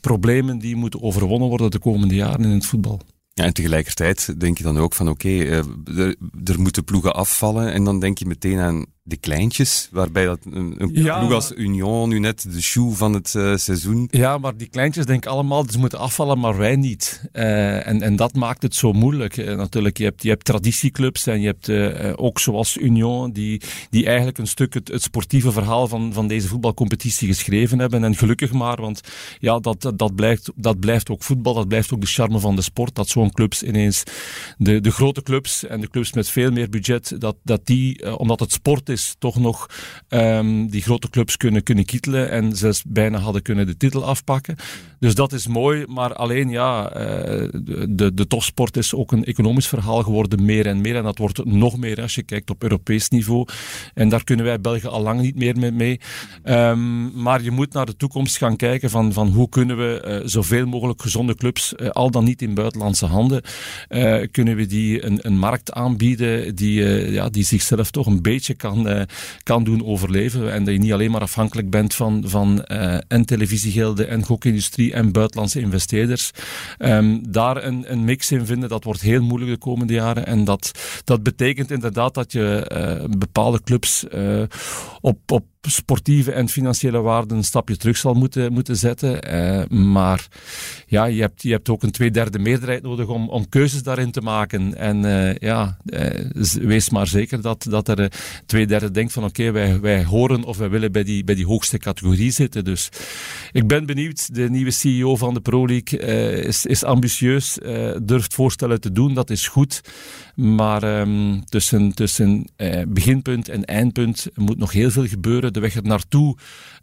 [0.00, 3.00] problemen die moeten overwonnen worden de komende jaren in het voetbal.
[3.38, 5.48] Ja, en tegelijkertijd denk je dan ook van oké, okay,
[5.96, 10.38] er, er moeten ploegen afvallen en dan denk je meteen aan de kleintjes, waarbij dat
[10.50, 14.08] een, een ja, ploeg als Union nu net de shoe van het uh, seizoen.
[14.10, 17.22] Ja, maar die kleintjes denken allemaal, ze moeten afvallen, maar wij niet.
[17.32, 19.36] Uh, en, en dat maakt het zo moeilijk.
[19.36, 21.70] Uh, natuurlijk, je hebt, je hebt traditieclubs en je hebt
[22.18, 26.48] ook zoals Union, die, die eigenlijk een stuk het, het, sportieve verhaal van, van deze
[26.48, 28.04] voetbalcompetitie geschreven hebben.
[28.04, 29.00] En gelukkig maar, want
[29.38, 32.62] ja, dat, dat, blijft, dat blijft ook voetbal, dat blijft ook de charme van de
[32.62, 34.02] sport, dat zo'n clubs ineens,
[34.58, 38.40] de, de grote clubs en de clubs met veel meer budget, dat, dat die, omdat
[38.40, 39.66] het sport is, is toch nog
[40.08, 44.56] um, die grote clubs kunnen, kunnen kietelen en zelfs bijna hadden kunnen de titel afpakken.
[44.98, 47.48] Dus dat is mooi, maar alleen ja, uh,
[47.88, 50.96] de, de topsport is ook een economisch verhaal geworden, meer en meer.
[50.96, 53.46] En dat wordt nog meer als je kijkt op Europees niveau.
[53.94, 56.00] En daar kunnen wij België al lang niet meer mee.
[56.44, 60.28] Um, maar je moet naar de toekomst gaan kijken van, van hoe kunnen we uh,
[60.28, 63.42] zoveel mogelijk gezonde clubs, uh, al dan niet in buitenlandse handen,
[64.30, 68.85] kunnen we die een, een markt aanbieden die, ja, die zichzelf toch een beetje kan
[68.88, 69.00] uh,
[69.42, 70.52] kan doen overleven.
[70.52, 74.92] En dat je niet alleen maar afhankelijk bent van, van uh, en televisiegilden en gokindustrie
[74.92, 76.30] en buitenlandse investeerders.
[76.78, 80.26] Um, daar een, een mix in vinden, dat wordt heel moeilijk de komende jaren.
[80.26, 80.70] En dat,
[81.04, 84.04] dat betekent inderdaad dat je uh, bepaalde clubs
[85.00, 89.34] op, op sportieve en financiële waarden een stapje terug zal moeten, moeten zetten.
[89.34, 90.26] Uh, maar
[90.86, 94.20] ja, je hebt, je hebt ook een tweederde meerderheid nodig om, om keuzes daarin te
[94.20, 94.76] maken.
[94.76, 96.08] En uh, ja, uh,
[96.60, 98.12] wees maar zeker dat, dat er
[98.46, 101.46] twee derde denkt van oké, wij, wij horen of wij willen bij die, bij die
[101.46, 102.64] hoogste categorie zitten.
[102.64, 102.88] Dus
[103.52, 104.34] ik ben benieuwd.
[104.34, 105.98] De nieuwe CEO van de Pro League
[106.42, 107.58] is, is ambitieus,
[108.02, 109.14] durft voorstellen te doen.
[109.14, 109.80] Dat is goed.
[110.36, 112.46] Maar um, tussen, tussen
[112.88, 115.52] beginpunt en eindpunt moet nog heel veel gebeuren.
[115.52, 116.36] De weg er naartoe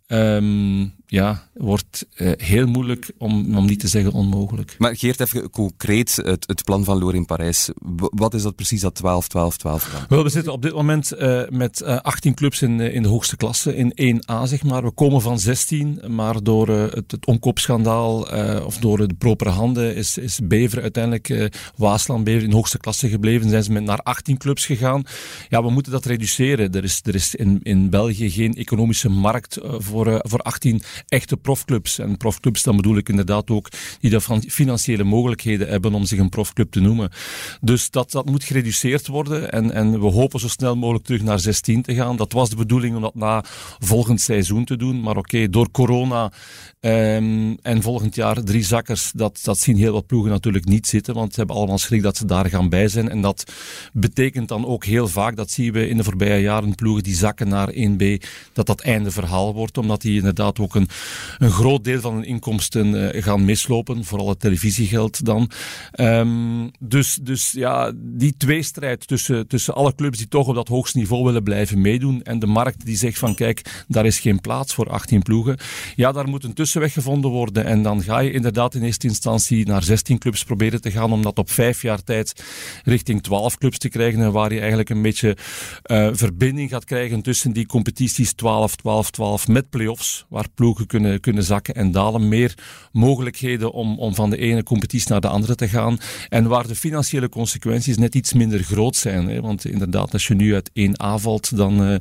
[0.08, 4.76] um, ja, wordt uh, heel moeilijk, om, om niet te zeggen onmogelijk.
[4.78, 7.70] Maar Geert, even concreet het, het plan van Loor in Parijs.
[7.98, 10.06] Wat is dat precies, dat 12, 12, 12?
[10.10, 13.38] Wel, we zitten op dit moment uh, met uh, 18 clubs in, in de hoogste
[13.38, 14.84] klasse, in 1A zeg maar.
[14.84, 18.22] We komen van 16, maar door het, het omkoopschandaal
[18.66, 23.10] of door de propere handen is, is Bever uiteindelijk, Waasland Bever in de hoogste klasse
[23.10, 23.50] gebleven.
[23.50, 25.04] Zijn ze met naar 18 clubs gegaan.
[25.50, 26.72] Ja, we moeten dat reduceren.
[26.72, 32.00] Er is, er is in, in België geen economische markt voor, voor 18 echte profclubs.
[32.00, 36.30] En profclubs, dan bedoel ik inderdaad ook die de financiële mogelijkheden hebben om zich een
[36.30, 37.12] profclub te noemen.
[37.62, 39.52] Dus dat, dat moet gereduceerd worden.
[39.52, 42.16] En, en we hopen zo snel mogelijk terug naar 16 te gaan.
[42.16, 43.44] Dat was de bedoeling om dat na
[43.80, 45.02] volgend seizoen te doen.
[45.02, 46.32] Maar oké, door corona
[46.80, 51.14] um, en volgend jaar drie zakkers, dat, dat zien heel wat ploegen natuurlijk niet zitten.
[51.14, 53.10] Want ze hebben allemaal schrik dat ze daar gaan bij zijn.
[53.10, 53.52] En dat
[53.94, 57.48] betekent dan ook heel vaak, dat zien we in de voorbije jaren, ploegen die zakken
[57.48, 59.78] naar 1B, dat dat einde verhaal wordt.
[59.78, 60.88] Omdat die inderdaad ook een,
[61.38, 64.06] een groot deel van hun inkomsten uh, gaan mislopen.
[64.06, 65.50] Vooral het televisiegeld dan.
[66.00, 70.98] Um, dus, dus ja, die tweestrijd tussen, tussen alle clubs die toch op dat hoogste
[70.98, 72.24] niveau willen blijven meedoen.
[72.24, 75.58] En de markt die zegt van kijk, daar is geen plaats voor 18 ploegen.
[75.96, 77.66] Ja, daar moet een tussenweg gevonden worden.
[77.66, 81.12] En dan ga je inderdaad in eerste instantie naar 16 clubs proberen te gaan.
[81.12, 82.44] Om dat op vijf jaar tijd
[82.84, 84.22] richting 12 clubs te krijgen.
[84.22, 85.38] En waar je eigenlijk een beetje
[85.86, 91.20] uh, verbinding gaat krijgen tussen die competities 12, 12, 12 met play-offs, waar ploegen kunnen,
[91.20, 92.28] kunnen zakken en dalen.
[92.28, 92.54] Meer
[92.92, 95.98] mogelijkheden om, om van de ene competitie naar de andere te gaan.
[96.30, 99.28] En waar de financiële consequenties net iets minder groot zijn.
[99.28, 99.42] Hè?
[99.42, 101.96] Want inderdaad, als je nu uit één avalt, dan, uh,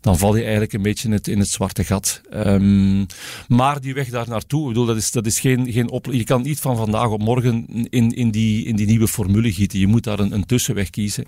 [0.00, 2.20] dan val je eigenlijk een beetje in het, in het zwarte gat.
[2.34, 3.06] Um,
[3.48, 6.42] maar die weg daar naartoe, ik bedoel, dat is, dat is geen, geen je kan
[6.42, 9.78] niet van vandaag op morgen in, in, die, in die nieuwe formule gieten.
[9.78, 11.24] Je moet daar een, een tussenweg kiezen.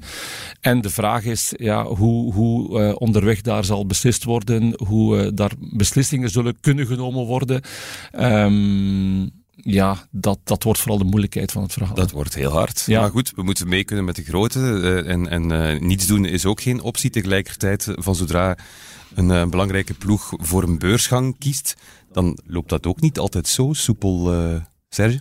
[0.60, 5.30] En de vraag is ja, hoe, hoe uh, onderweg daar zal beslist worden, hoe uh,
[5.34, 7.62] daar beslissingen zullen kunnen genomen worden.
[8.18, 11.94] Um, ja, dat, dat wordt vooral de moeilijkheid van het verhaal.
[11.94, 12.82] Dat wordt heel hard.
[12.86, 13.00] Ja.
[13.00, 14.58] Maar goed, we moeten mee kunnen met de grote.
[14.58, 17.10] Uh, en en uh, niets doen is ook geen optie.
[17.10, 18.58] Tegelijkertijd, van zodra
[19.14, 21.74] een uh, belangrijke ploeg voor een beursgang kiest,
[22.12, 24.34] dan loopt dat ook niet altijd zo soepel,
[24.88, 25.20] Serge?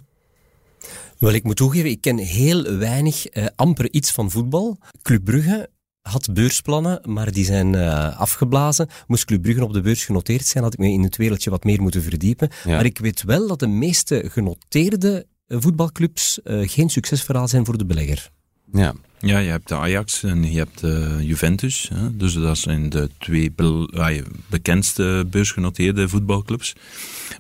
[1.18, 4.78] Wel, ik moet toegeven, ik ken heel weinig, amper iets van voetbal.
[5.02, 5.70] Club Brugge
[6.02, 8.90] had beursplannen, maar die zijn uh, afgeblazen.
[9.08, 11.64] Moest Club Brugge op de beurs genoteerd zijn, had ik me in het wereldje wat
[11.64, 12.50] meer moeten verdiepen.
[12.64, 12.76] Ja.
[12.76, 17.86] Maar ik weet wel dat de meeste genoteerde voetbalclubs uh, geen succesverhaal zijn voor de
[17.86, 18.32] belegger.
[18.72, 18.94] Ja.
[19.24, 21.90] Ja, je hebt de Ajax en je hebt de Juventus.
[21.94, 22.18] Hè?
[22.18, 26.76] Dus dat zijn de twee be bekendste beursgenoteerde voetbalclubs.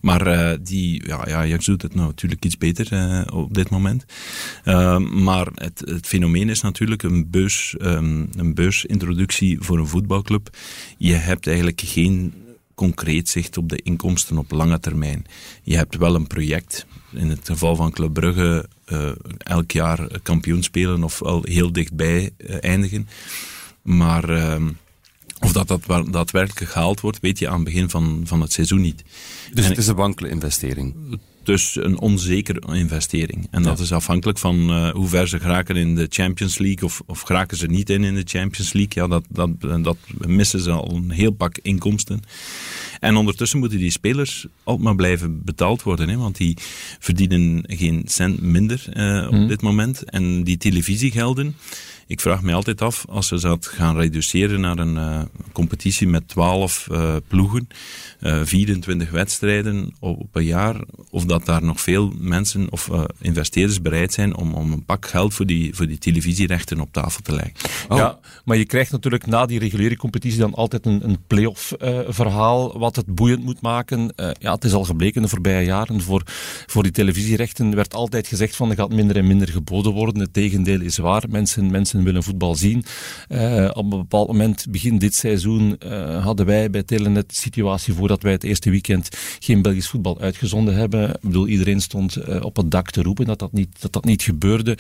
[0.01, 4.05] Maar uh, die, ja, Ajax doet het nou natuurlijk iets beter uh, op dit moment.
[4.65, 10.49] Uh, maar het, het, fenomeen is natuurlijk een, beurs, um, een beursintroductie voor een voetbalclub.
[10.97, 12.33] Je hebt eigenlijk geen
[12.81, 15.25] concreet zicht op de inkomsten op lange termijn.
[15.63, 20.63] Je hebt wel een project, in het geval van Club Brugge, uh, elk jaar kampioen
[20.63, 23.07] spelen of al heel dichtbij uh, eindigen.
[23.81, 24.55] Maar uh,
[25.39, 28.81] of dat, dat daadwerkelijk gehaald wordt, weet je aan het begin van, van het seizoen
[28.81, 29.03] niet.
[29.53, 31.19] Dus en het is een wankele investering?
[31.43, 33.47] Dus een onzekere investering.
[33.51, 37.01] En dat is afhankelijk van uh, hoe ver ze geraken in de Champions League of,
[37.05, 39.03] of geraken ze niet in in de Champions League.
[39.03, 42.21] Ja, dat, dat, dat missen ze al een heel pak inkomsten.
[42.99, 46.57] En ondertussen moeten die spelers altijd maar blijven betaald worden, hè, want die
[46.99, 49.47] verdienen geen cent minder uh, op hmm.
[49.47, 50.03] dit moment.
[50.03, 51.55] En die televisiegelden,
[52.11, 55.21] ik vraag me altijd af, als ze dat gaan reduceren naar een uh,
[55.51, 57.67] competitie met 12 uh, ploegen,
[58.21, 60.75] uh, 24 wedstrijden op, op, een jaar,
[61.09, 62.89] of dat daar nog veel mensen of
[63.21, 67.21] investeerders bereid zijn om, om een pak geld voor die, voor die televisierechten op tafel
[67.21, 67.53] te leggen.
[67.89, 67.97] Oh.
[67.97, 71.73] Ja, maar je krijgt natuurlijk na die reguliere competitie dan altijd een, een play-off
[72.07, 74.13] verhaal, wat het boeiend moet maken.
[74.39, 76.23] ja, het is al gebleken de voorbije jaren, voor,
[76.65, 80.21] voor die televisierechten werd altijd gezegd van er gaat minder en minder geboden worden.
[80.21, 81.23] Het tegendeel is waar.
[81.29, 82.83] Mensen, mensen willen voetbal zien.
[83.29, 87.93] Uh, op een bepaald moment, begin dit seizoen, uh, hadden wij bij Telenet de situatie
[87.93, 89.09] voordat wij het eerste weekend
[89.39, 91.09] geen Belgisch voetbal uitgezonden hebben.
[91.09, 94.05] Ik bedoel, iedereen stond uh, op het dak te roepen dat dat niet, dat dat
[94.05, 94.77] niet gebeurde.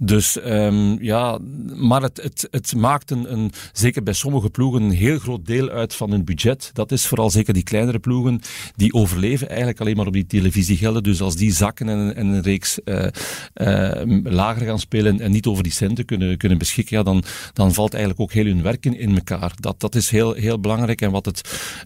[0.00, 1.38] Dus um, ja,
[1.74, 5.68] maar het, het, het maakt een, een, zeker bij sommige ploegen, een heel groot deel
[5.68, 6.70] uit van hun budget.
[6.72, 8.40] Dat is vooral zeker die kleinere ploegen,
[8.76, 11.02] die overleven eigenlijk alleen maar op die televisiegelden.
[11.02, 12.78] Dus als die zakken en, en een reeks
[14.24, 17.92] lager gaan spelen en niet over die centen kunnen, kunnen beschikken, ja, dan, dan valt
[17.92, 19.52] eigenlijk ook heel hun werk in, elkaar.
[19.60, 21.00] Dat, dat is heel, heel belangrijk.
[21.00, 21.40] En wat het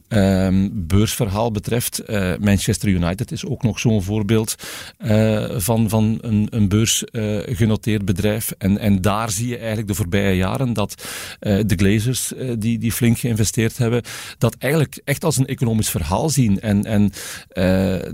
[0.08, 4.54] um, beursverhaal betreft, uh, Manchester United is ook nog zo'n voorbeeld
[4.98, 8.50] uh, van, van een, een beursgenoteerd bedrijf.
[8.58, 11.06] En, en daar zie je eigenlijk de voorbije jaren dat
[11.40, 14.02] de Glazers, die, die flink geïnvesteerd hebben,
[14.38, 16.60] dat eigenlijk echt als een economisch verhaal zien.
[16.60, 17.12] En, en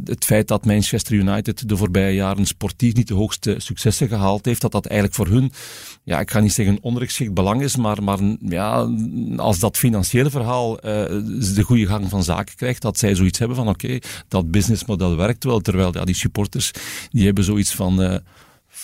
[0.05, 4.61] het feit dat Manchester United de voorbije jaren sportief niet de hoogste successen gehaald heeft,
[4.61, 5.53] dat dat eigenlijk voor hun,
[6.05, 8.89] ja, ik ga niet zeggen ondergeschikt belang is, maar, maar ja,
[9.37, 10.81] als dat financiële verhaal uh,
[11.55, 15.45] de goede gang van zaken krijgt, dat zij zoiets hebben van oké, dat businessmodel werkt
[15.45, 16.71] wel, terwijl ja, die supporters,
[17.11, 18.23] die hebben zoiets van...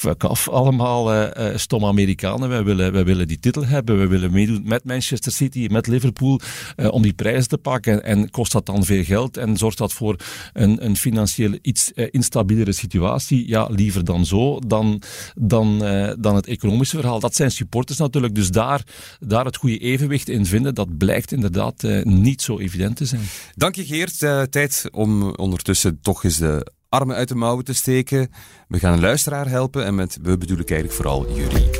[0.00, 2.48] Fuck allemaal uh, uh, stomme Amerikanen.
[2.48, 3.98] Wij willen, wij willen die titel hebben.
[3.98, 6.40] We willen meedoen met Manchester City, met Liverpool,
[6.76, 8.04] uh, om die prijzen te pakken.
[8.04, 10.16] En kost dat dan veel geld en zorgt dat voor
[10.52, 13.48] een, een financieel iets instabielere situatie?
[13.48, 15.02] Ja, liever dan zo, dan,
[15.34, 15.78] dan,
[16.18, 17.20] dan het economische verhaal.
[17.20, 18.34] Dat zijn supporters natuurlijk.
[18.34, 18.84] Dus daar,
[19.18, 23.22] daar het goede evenwicht in vinden, dat blijkt inderdaad niet zo evident te zijn.
[23.54, 24.18] Dank je Geert.
[24.50, 28.30] tijd om ondertussen toch eens de armen uit de mouwen te steken.
[28.68, 31.70] We gaan een luisteraar helpen en met we bedoel ik eigenlijk vooral jullie.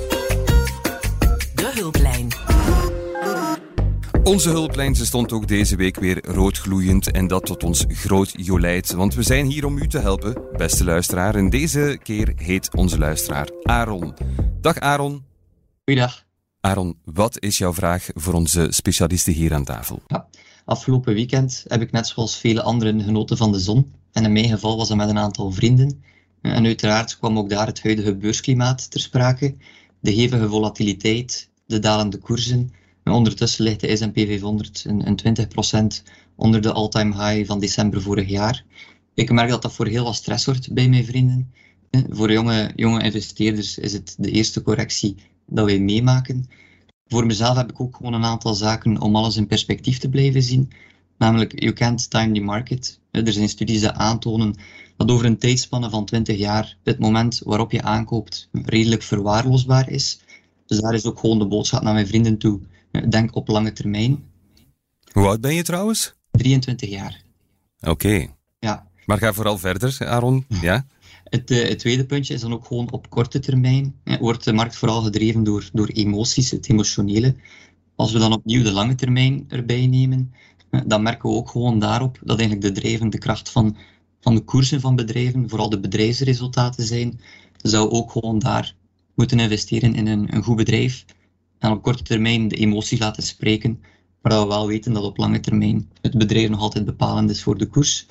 [1.55, 2.29] De hulplijn.
[4.23, 8.93] Onze hulplijn ze stond ook deze week weer roodgloeiend en dat tot ons groot jolijt.
[8.93, 11.35] Want we zijn hier om u te helpen, beste luisteraar.
[11.35, 14.15] En deze keer heet onze luisteraar Aaron.
[14.61, 15.25] Dag Aaron.
[15.85, 16.25] Goeiedag.
[16.61, 20.03] Aaron, wat is jouw vraag voor onze specialisten hier aan tafel?
[20.07, 20.29] Ja,
[20.65, 23.93] afgelopen weekend heb ik net zoals vele anderen genoten van de zon.
[24.13, 26.03] En in mijn geval was dat met een aantal vrienden.
[26.43, 29.55] En uiteraard kwam ook daar het huidige beursklimaat ter sprake.
[30.01, 32.73] De hevige volatiliteit, de dalende koersen.
[33.03, 35.19] En ondertussen ligt de S&P 500 een,
[36.01, 36.03] 20%
[36.37, 38.65] onder de all-time high van december vorig jaar.
[39.15, 41.53] Ik merk dat dat voor heel wat stress wordt bij mijn vrienden.
[42.11, 46.49] Voor jonge, jonge investeerders is het de eerste correctie dat wij meemaken.
[47.07, 50.43] Voor mezelf heb ik ook gewoon een aantal zaken om alles in perspectief te blijven
[50.43, 50.73] zien.
[51.19, 53.00] Namelijk, you can't time the market.
[53.11, 54.55] Er zijn studies die aantonen
[54.97, 60.21] dat over een tijdspanne van 20 jaar het moment waarop je aankoopt redelijk verwaarloosbaar is.
[60.67, 62.61] Dus daar is ook gewoon de boodschap naar mijn vrienden toe.
[63.09, 64.25] Denk op lange termijn.
[65.13, 66.15] Hoe oud ben je trouwens?
[66.31, 67.23] 23 jaar.
[67.81, 68.27] Oké.
[68.59, 68.89] Ja.
[69.07, 70.45] Maar ga vooral verder, Aaron.
[70.61, 70.87] Ja?
[71.25, 74.01] Het, uh, het, tweede puntje is dan ook gewoon op korte termijn.
[74.21, 77.35] wordt de markt vooral gedreven door, door emoties, het emotionele.
[77.97, 80.35] Als we dan opnieuw de lange termijn erbij nemen,
[80.87, 83.77] dan merken we ook gewoon daarop dat eigenlijk de drijvende kracht van,
[84.21, 87.21] van de koersen van bedrijven, vooral de bedrijfsresultaten zijn.
[87.57, 88.75] Dat we ook gewoon daar
[89.15, 91.05] moeten investeren in een, een goed bedrijf
[91.59, 93.81] en op korte termijn de emotie laten spreken,
[94.23, 97.59] maar we wel weten dat op lange termijn het bedrijf nog altijd bepalend is voor
[97.59, 98.07] de koers.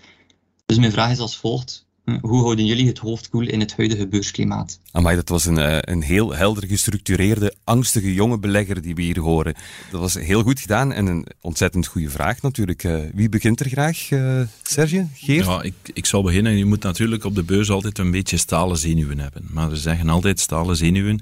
[0.66, 1.88] Dus mijn vraag is als volgt.
[2.22, 4.80] Hoe houden jullie het hoofd koel in het huidige beursklimaat?
[4.92, 9.20] Amai, dat was een, eh, een heel helder gestructureerde, angstige jonge belegger die we hier
[9.20, 9.54] horen.
[9.92, 12.84] Dat was heel goed gedaan en een ontzettend goede vraag natuurlijk.
[12.84, 14.12] Eh, wie begint er graag?
[14.12, 15.08] Uh, Serge?
[15.14, 15.46] Geert?
[15.46, 16.58] Ja, ik, ik zal beginnen.
[16.58, 19.48] Je moet natuurlijk op de beurs altijd een beetje stalen zenuwen hebben.
[19.52, 21.22] Maar we zeggen altijd stalen zenuwen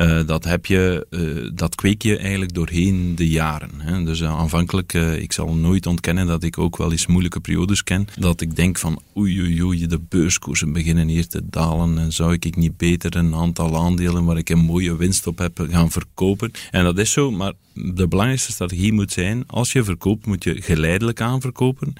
[0.00, 3.70] Uh, dat, heb je, uh, dat kweek je eigenlijk doorheen de jaren.
[3.76, 4.04] Hè.
[4.04, 8.06] Dus uh, aanvankelijk, ik zal nooit ontkennen dat ik ook wel eens moeilijke periodes ken.
[8.18, 11.98] Dat ik denk van oei oei oei, de beurskoersen beginnen hier te dalen.
[11.98, 15.66] En zou ik niet beter een aantal aandelen waar ik een mooie winst op heb
[15.70, 16.50] gaan verkopen?
[16.70, 20.62] En dat is zo, maar de belangrijkste strategie moet zijn, als je verkoopt, moet je
[20.62, 21.92] geleidelijk aanverkopen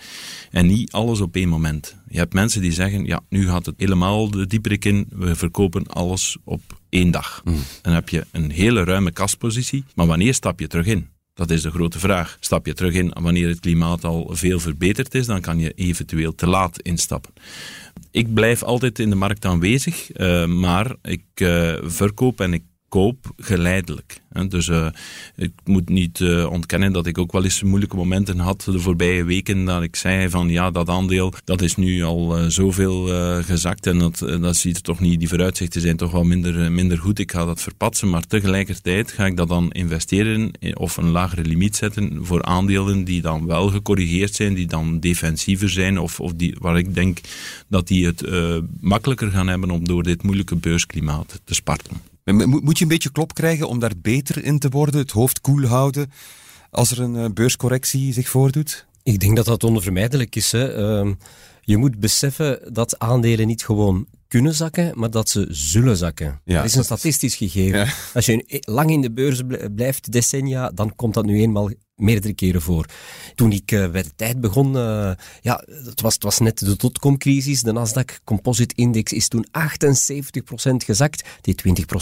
[0.51, 1.97] en niet alles op één moment.
[2.13, 5.87] Je hebt mensen die zeggen, ja, nu gaat het helemaal de dieperik in, we verkopen
[5.87, 7.43] alles op één dag.
[7.45, 7.57] Mm.
[7.83, 11.09] Dan heb je een hele ruime kastpositie, maar wanneer stap je terug in?
[11.35, 12.37] Dat is de grote vraag.
[12.41, 16.35] Stap je terug in wanneer het klimaat al veel verbeterd is, dan kan je eventueel
[16.35, 17.33] te laat instappen.
[18.11, 23.33] Ik blijf altijd in de markt aanwezig, uh, maar ik uh, verkoop en ik koop
[23.37, 24.21] geleidelijk.
[24.49, 24.87] Dus uh,
[25.37, 29.25] ik moet niet uh, ontkennen dat ik ook wel eens moeilijke momenten had de voorbije
[29.25, 33.07] weken dat ik zei van ja, dat aandeel dat is nu al uh, zoveel
[33.43, 36.99] gezakt en dat, dat ziet er toch niet, die vooruitzichten zijn toch wel minder, minder
[36.99, 37.19] goed.
[37.19, 41.77] Ik ga dat verpatsen, maar tegelijkertijd ga ik dat dan investeren of een lagere limiet
[41.77, 46.57] zetten voor aandelen die dan wel gecorrigeerd zijn, die dan defensiever zijn of, of die,
[46.59, 47.19] waar ik denk
[47.69, 48.31] dat die het
[48.81, 52.10] makkelijker gaan hebben om door dit moeilijke beursklimaat te spartelen.
[52.33, 55.65] Moet je een beetje klop krijgen om daar beter in te worden, het hoofd koel
[55.65, 56.11] houden,
[56.71, 58.87] als er een eh, beurscorrectie zich voordoet?
[59.03, 60.53] Ik denk dat dat onvermijdelijk is.
[60.53, 60.75] Hè.
[60.75, 61.15] Ehm,
[61.61, 66.41] je moet beseffen dat aandelen niet gewoon kunnen zakken, maar dat ze zullen zakken.
[66.45, 67.89] dat is een statistisch gegeven.
[68.15, 69.43] Als je lang in de beurs
[69.75, 72.87] blijft, decennia, dan komt dat nu eenmaal meerdere keren voor.
[73.35, 76.77] Toen ik uh, bij de tijd begon, uh, ja, het was, het was net de
[76.77, 77.63] dotcom-crisis.
[77.63, 79.51] De Nasdaq Composite Index is toen 78%
[80.77, 81.29] gezakt.
[81.41, 81.55] Die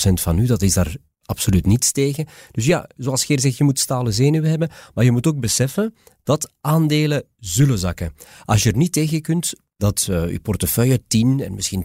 [0.08, 0.96] 20% van nu, dat is daar
[1.28, 2.26] absoluut niets tegen.
[2.50, 5.94] Dus ja, zoals Geer zegt, je moet stalen zenuwen hebben, maar je moet ook beseffen
[6.22, 8.12] dat aandelen zullen zakken.
[8.44, 11.84] Als je er niet tegen kunt, dat uh, je portefeuille 10 en misschien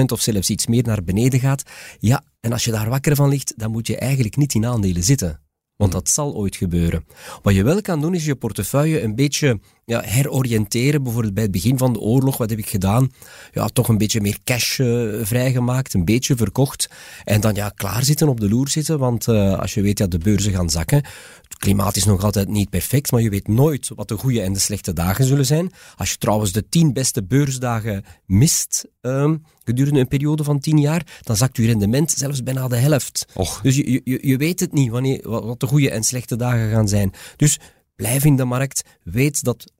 [0.00, 1.62] 20% of zelfs iets meer naar beneden gaat.
[1.98, 5.02] Ja, en als je daar wakker van ligt, dan moet je eigenlijk niet in aandelen
[5.02, 5.45] zitten.
[5.76, 7.04] Want dat zal ooit gebeuren.
[7.42, 11.02] Wat je wel kan doen, is je portefeuille een beetje ja, heroriënteren.
[11.02, 13.10] Bijvoorbeeld bij het begin van de oorlog, wat heb ik gedaan?
[13.52, 16.90] Ja, toch een beetje meer cash uh, vrijgemaakt, een beetje verkocht.
[17.24, 18.98] En dan ja, klaar zitten, op de loer zitten.
[18.98, 20.96] Want uh, als je weet dat de beurzen gaan zakken,
[21.42, 24.52] het klimaat is nog altijd niet perfect, maar je weet nooit wat de goede en
[24.52, 25.72] de slechte dagen zullen zijn.
[25.96, 31.20] Als je trouwens de tien beste beursdagen mist um, gedurende een periode van tien jaar,
[31.20, 33.26] dan zakt je rendement zelfs bijna de helft.
[33.34, 33.60] Och.
[33.62, 36.88] Dus je, je, je weet het niet wanneer, wat de goede en slechte dagen gaan
[36.88, 37.12] zijn.
[37.36, 37.58] Dus
[37.96, 39.72] blijf in de markt, weet dat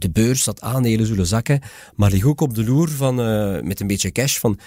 [0.00, 1.60] de beurs, dat aandelen zullen zakken,
[1.94, 4.58] maar lig ook op de loer van, uh, met een beetje cash van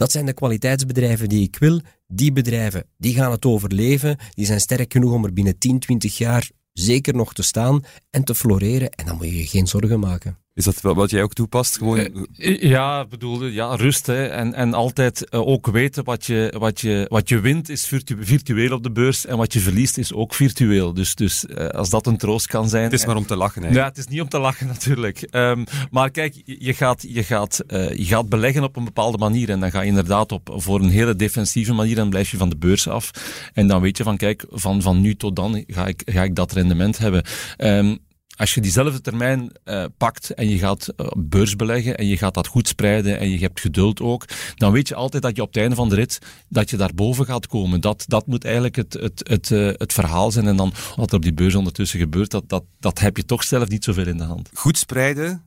[0.00, 1.80] dat zijn de kwaliteitsbedrijven die ik wil.
[2.06, 4.16] Die bedrijven, die gaan het overleven.
[4.34, 8.24] Die zijn sterk genoeg om er binnen 10, 20 jaar zeker nog te staan en
[8.24, 8.90] te floreren.
[8.90, 10.38] En dan moet je je geen zorgen maken.
[10.60, 11.76] Is dat wat jij ook toepast?
[11.76, 12.26] Gewoon...
[12.36, 14.06] Uh, ja, bedoelde, ja, rust.
[14.06, 14.26] Hè.
[14.26, 18.16] En, en altijd uh, ook weten wat je, wat, je, wat je wint is virtu
[18.20, 20.94] virtueel op de beurs en wat je verliest is ook virtueel.
[20.94, 22.84] Dus, dus als dat een troost kan zijn.
[22.84, 23.62] Het is maar om te lachen.
[23.62, 23.68] Hè?
[23.68, 25.28] Ja, het is niet om te lachen natuurlijk.
[25.30, 27.62] Um, maar kijk, je gaat, je, gaat,
[27.94, 30.90] je gaat beleggen op een bepaalde manier en dan ga je inderdaad op voor een
[30.90, 33.10] hele defensieve manier en blijf je van de beurs af.
[33.54, 36.34] En dan weet je van kijk, van, van nu tot dan ga ik, ga ik
[36.34, 37.24] dat rendement hebben.
[37.58, 37.98] Um,
[38.40, 42.34] als je diezelfde termijn uh, pakt en je gaat uh, beurs beleggen en je gaat
[42.34, 44.24] dat goed spreiden en je hebt geduld ook,
[44.54, 47.26] dan weet je altijd dat je op het einde van de rit, dat je daarboven
[47.26, 47.80] gaat komen.
[47.80, 50.46] Dat, dat moet eigenlijk het, het, het, uh, het verhaal zijn.
[50.46, 53.44] En dan wat er op die beurs ondertussen gebeurt, dat, dat, dat heb je toch
[53.44, 54.50] zelf niet zoveel in de hand.
[54.54, 55.46] Goed spreiden,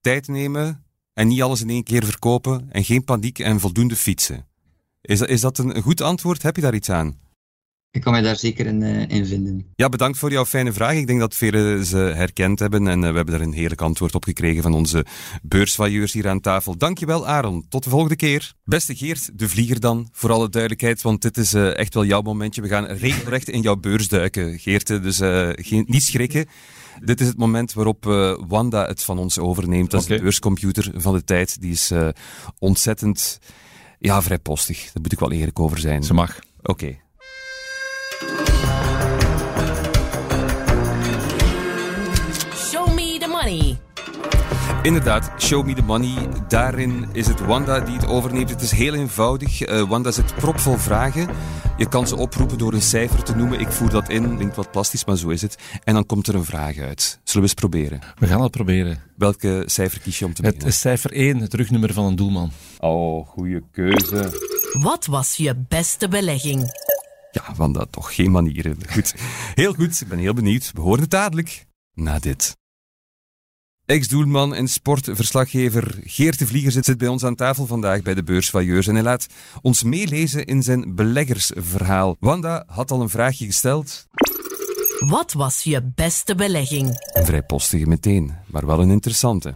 [0.00, 4.46] tijd nemen en niet alles in één keer verkopen en geen paniek en voldoende fietsen.
[5.00, 6.42] Is is dat een goed antwoord?
[6.42, 7.18] Heb je daar iets aan?
[7.92, 9.66] Ik kan mij daar zeker in, uh, in, vinden.
[9.74, 10.94] Ja, bedankt voor jouw fijne vraag.
[10.94, 14.14] Ik denk dat velen ze herkend hebben en uh, we hebben daar een heerlijk antwoord
[14.14, 15.06] op gekregen van onze
[15.42, 16.76] beursvailleurs hier aan tafel.
[16.76, 17.66] Dankjewel Aaron.
[17.68, 18.52] Tot de volgende keer.
[18.64, 22.22] Beste Geert, de vlieger dan, voor alle duidelijkheid, want dit is uh, echt wel jouw
[22.22, 22.62] momentje.
[22.62, 25.16] We gaan regelrecht in jouw beurs duiken, Geert, dus
[25.66, 26.46] geen, niet schrikken.
[27.04, 28.04] Dit is het moment waarop
[28.48, 29.90] Wanda het van ons overneemt.
[29.90, 31.60] Dat is de beurscomputer van de tijd.
[31.60, 31.92] Die is
[32.58, 33.38] ontzettend,
[33.98, 34.84] ja, vrijpostig.
[34.84, 36.02] Daar moet ik wel eerlijk over zijn.
[36.02, 36.38] Ze mag.
[36.62, 36.70] Oké.
[36.70, 37.00] Okay.
[44.82, 46.14] Inderdaad, Show Me the Money.
[46.48, 48.50] Daarin is het Wanda die het overneemt.
[48.50, 49.68] Het is heel eenvoudig.
[49.68, 51.28] Uh, Wanda zit propvol vragen.
[51.76, 53.60] Je kan ze oproepen door een cijfer te noemen.
[53.60, 54.36] Ik voer dat in.
[54.36, 55.58] Klinkt wat plastisch, maar zo is het.
[55.84, 57.02] En dan komt er een vraag uit.
[57.02, 58.00] Zullen we eens proberen?
[58.18, 59.02] We gaan het proberen.
[59.16, 60.66] Welke cijfer kies je om te beginnen?
[60.66, 62.50] Het is cijfer 1, het rugnummer van een doelman.
[62.78, 64.40] Oh, goede keuze.
[64.72, 66.60] Wat was je beste belegging?
[67.30, 68.76] Ja, Wanda, toch geen manieren.
[68.92, 69.14] Goed.
[69.54, 70.70] Heel goed, ik ben heel benieuwd.
[70.74, 71.66] We horen het dadelijk.
[71.94, 72.58] Na dit.
[73.90, 78.86] Ex-doelman en sportverslaggever Geert de Vlieger zit bij ons aan tafel vandaag bij de beursvailleurs
[78.86, 79.26] en hij laat
[79.62, 82.16] ons meelezen in zijn beleggersverhaal.
[82.20, 84.06] Wanda had al een vraagje gesteld.
[84.98, 86.88] Wat was je beste belegging?
[87.12, 89.54] Een vrij postige meteen, maar wel een interessante.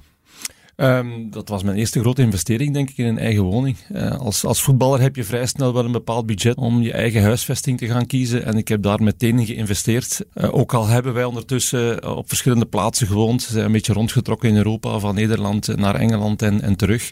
[0.77, 3.77] Um, dat was mijn eerste grote investering, denk ik, in een eigen woning.
[3.93, 7.23] Uh, als, als voetballer heb je vrij snel wel een bepaald budget om je eigen
[7.23, 8.45] huisvesting te gaan kiezen.
[8.45, 10.25] En ik heb daar meteen in geïnvesteerd.
[10.35, 13.43] Uh, ook al hebben wij ondertussen eh, op verschillende plaatsen gewoond.
[13.43, 17.11] Zijn een beetje rondgetrokken in Europa, van Nederland naar Engeland en, en terug.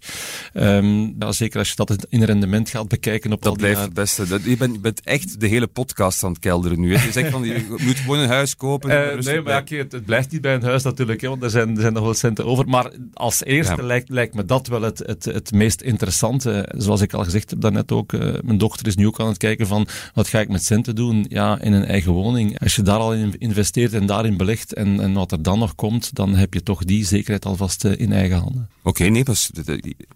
[0.55, 4.27] Um, ja, zeker als je dat in rendement gaat bekijken op dat blijft het beste.
[4.27, 6.97] Dat, je, bent, je, bent, echt de hele podcast aan het kelderen nu.
[6.97, 7.05] Hè?
[7.05, 8.89] Je zegt van, je moet gewoon een huis kopen.
[9.25, 11.81] nee, maar het, het, blijft niet bij een huis natuurlijk, hè, want er zijn, er
[11.81, 12.69] zijn nog wel centen over.
[12.69, 16.73] Maar als eerste lijkt, lijkt me dat wel het, het, het meest interessante.
[16.77, 19.37] Zoals ik al gezegd heb daarnet ook, uh, mijn dochter is nu ook aan het
[19.37, 22.61] kijken van wat ga ik met centen doen ja, in een eigen woning.
[22.61, 25.75] Als je daar al in investeert en daarin belegt en, en wat er dan nog
[25.75, 28.69] komt, dan heb je toch die zekerheid alvast uh, in eigen handen.
[28.79, 29.51] Oké, okay, nee, pas,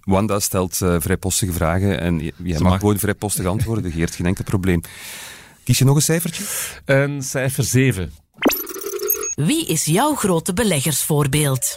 [0.03, 3.93] Wanda stelt uh, vrijpostige vragen en jij mag, mag gewoon vrijpostig antwoorden.
[3.93, 4.81] Geert, geen enkel probleem.
[5.65, 6.45] Kies je nog een cijfertje?
[6.85, 8.13] Een cijfer 7.
[9.35, 11.77] Wie is jouw grote beleggersvoorbeeld?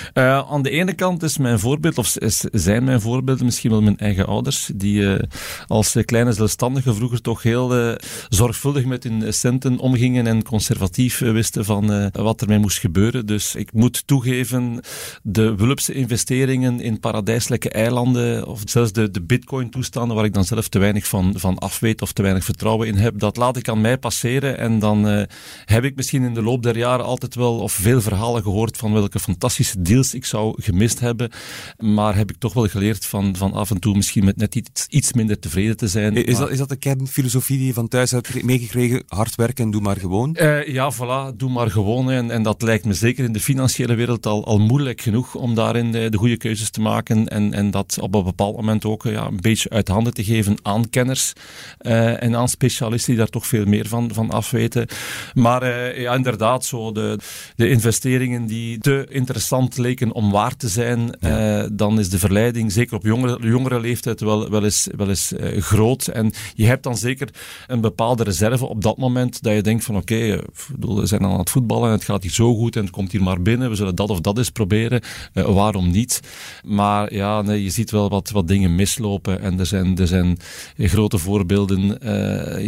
[0.13, 2.15] Uh, aan de ene kant is mijn voorbeeld, of
[2.51, 5.19] zijn mijn voorbeelden misschien wel mijn eigen ouders, die uh,
[5.67, 7.95] als kleine zelfstandigen vroeger toch heel uh,
[8.29, 13.25] zorgvuldig met hun centen omgingen en conservatief wisten van wat ermee moest gebeuren.
[13.25, 14.79] Dus ik moet toegeven,
[15.23, 20.67] de Wulpse investeringen in paradijselijke eilanden, of zelfs de, de bitcoin-toestanden, waar ik dan zelf
[20.67, 23.69] te weinig van, van af weet of te weinig vertrouwen in heb, dat laat ik
[23.69, 24.57] aan mij passeren.
[24.57, 25.27] En dan
[25.65, 28.93] heb ik misschien in de loop der jaren altijd wel, of veel verhalen gehoord van
[28.93, 31.31] welke fantastische ik zou gemist hebben.
[31.77, 34.85] Maar heb ik toch wel geleerd van, van af en toe misschien met net iets,
[34.89, 36.15] iets minder tevreden te zijn.
[36.25, 39.03] Is, dat, is dat de kernfilosofie die je van thuis hebt meegekregen?
[39.07, 40.37] Hard werken en doe maar gewoon?
[40.41, 42.11] Uh, ja, voilà, doe maar gewoon.
[42.11, 45.55] En, en dat lijkt me zeker in de financiële wereld al, al moeilijk genoeg om
[45.55, 47.27] daarin de, de goede keuzes te maken.
[47.27, 50.57] En, en dat op een bepaald moment ook ja, een beetje uit handen te geven
[50.61, 51.33] aan kenners
[51.81, 54.87] uh, en aan specialisten die daar toch veel meer van, van afweten.
[55.33, 57.17] Maar uh, ja, inderdaad, zo de,
[57.55, 59.77] de investeringen die te interessant
[60.13, 61.63] om waar te zijn, ja.
[61.63, 65.31] uh, dan is de verleiding, zeker op jongere, jongere leeftijd, wel, wel eens, wel eens
[65.31, 66.07] uh, groot.
[66.07, 67.29] En je hebt dan zeker
[67.67, 70.39] een bepaalde reserve op dat moment dat je denkt van oké, okay, eh,
[70.79, 73.23] we zijn aan het voetballen en het gaat hier zo goed en het komt hier
[73.23, 75.01] maar binnen, we zullen dat of dat eens proberen,
[75.33, 76.19] uh, waarom niet?
[76.63, 80.39] Maar ja, nee, je ziet wel wat, wat dingen mislopen en er zijn, er zijn
[80.77, 81.99] grote voorbeelden,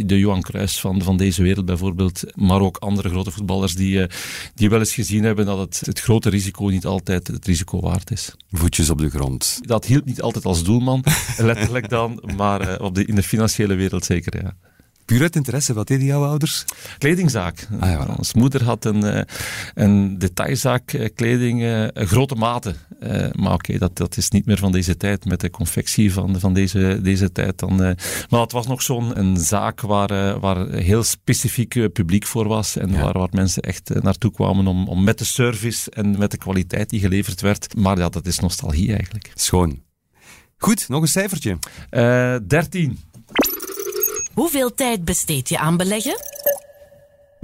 [0.08, 4.08] de Johan Cruijff van, van deze wereld bijvoorbeeld, maar ook andere grote voetballers die,
[4.56, 8.12] die wel eens gezien hebben dat het, het grote risico niet altijd het risico waard
[8.12, 8.36] is.
[8.52, 9.60] Voetjes op de grond.
[9.62, 11.04] Dat hielp niet altijd als doelman,
[11.38, 14.56] letterlijk dan, maar uh, op de, in de financiële wereld zeker, ja.
[15.06, 16.66] Puur uit interesse, wat deden jouw ouders?
[16.98, 17.68] Kledingzaak.
[17.80, 19.22] Ah, ja, Ons moeder had een, uh,
[19.74, 22.76] een detailzaak uh, kleding, uh, grote maten.
[23.00, 26.40] maar oké, okay, dat, dat is niet meer van deze tijd, met de confectie van,
[26.40, 27.60] van deze, deze tijd.
[27.60, 27.76] Dan,
[28.30, 32.92] maar het was nog zo'n een zaak waar, waar heel specifiek publiek voor was en
[32.92, 33.02] ja.
[33.02, 36.90] waar, waar mensen echt naartoe kwamen om, om met de service en met de kwaliteit
[36.90, 37.76] die geleverd werd.
[37.76, 39.32] Maar ja, dat is nostalgie eigenlijk.
[39.36, 39.82] Schoon.
[40.58, 41.58] Goed, nog een cijfertje.
[42.48, 43.00] 13.
[44.34, 46.16] Hoeveel tijd besteed je aan beleggen?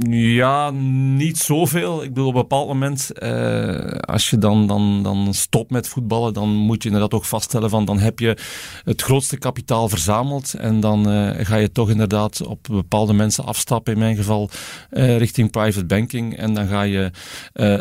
[0.07, 0.71] Ja,
[1.15, 2.03] niet zoveel.
[2.03, 6.33] Ik bedoel, op een bepaald moment, uh, als je dan, dan, dan stopt met voetballen,
[6.33, 8.37] dan moet je inderdaad ook vaststellen van, dan heb je
[8.83, 13.93] het grootste kapitaal verzameld en dan uh, ga je toch inderdaad op bepaalde mensen afstappen,
[13.93, 14.49] in mijn geval,
[14.91, 16.37] uh, richting private banking.
[16.37, 17.11] En dan ga je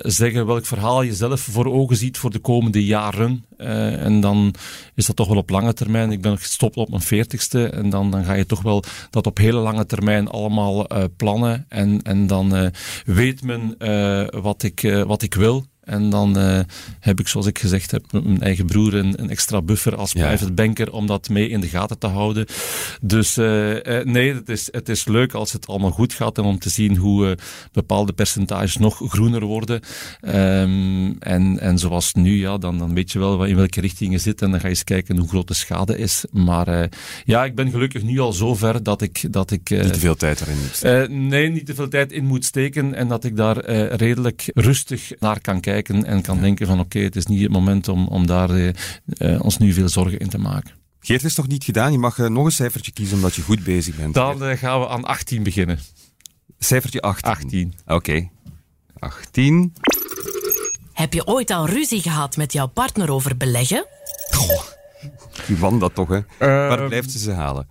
[0.03, 3.45] zeggen welk verhaal je zelf voor ogen ziet voor de komende jaren.
[3.57, 4.55] en dan
[4.95, 6.13] is dat toch wel op lange termijn.
[6.13, 9.39] Ik ben gestopt op mijn veertigste en dan, dan ga je toch wel dat op
[9.39, 12.67] hele lange termijn allemaal plannen en en dan uh,
[13.05, 15.65] weet men uh, wat, ik, uh, wat ik wil.
[15.89, 16.61] En dan uh,
[17.01, 20.13] heb ik, zoals ik gezegd heb, met mijn eigen broer een, een extra buffer als
[20.13, 20.27] ja.
[20.27, 22.47] private banker om dat mee in de gaten te houden.
[23.01, 26.45] Dus uh, uh, nee, het is, het is leuk als het allemaal goed gaat en
[26.45, 27.39] om te zien hoe
[27.73, 29.81] bepaalde percentages nog groener worden.
[30.21, 34.19] Um, en, en zoals nu, ja, dan, dan weet je wel in welke richting je
[34.19, 36.25] zit en dan ga je eens kijken hoe groot de schade is.
[36.33, 36.89] Maar
[37.25, 39.33] ja, ik ben gelukkig nu al zo ver dat ik...
[39.33, 41.27] Dat ik niet te veel tijd erin moet steken.
[41.27, 45.41] nee, niet te veel tijd in moet steken en dat ik daar redelijk rustig naar
[45.41, 48.27] kan kijken en kan denken van oké, okay, het is niet het moment om, om
[48.27, 48.71] daar uh,
[49.19, 50.75] uh, ons nu veel zorgen in te maken.
[51.01, 51.93] Geert is nog niet gedaan.
[51.93, 54.15] Je mag uh, nog een cijfertje kiezen omdat je goed bezig bent.
[54.15, 55.79] Dan gaan we aan 18 beginnen.
[56.59, 57.31] Cijfertje 18.
[57.31, 57.75] 18.
[57.85, 57.95] Oké.
[57.95, 58.31] Okay.
[58.99, 59.73] 18.
[60.93, 63.87] Heb je ooit al ruzie gehad met jouw partner over beleggen?
[64.31, 64.63] Goh,
[65.47, 66.21] Die wand dat toch, hè?
[66.39, 67.67] Waar Ehm, blijft ze ze halen?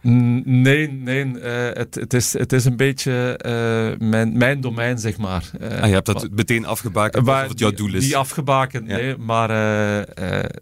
[0.46, 1.40] Nee, nee.
[1.40, 5.44] eh, het, het, is, het is een beetje eh, mijn, mijn domein, zeg maar.
[5.60, 8.04] Eh, Ah, je hebt dat meteen afgebakend waar- alsof het jouw doel is.
[8.04, 8.96] Die afgebakend, Ja.
[8.98, 9.18] nee.
[9.18, 9.50] Maar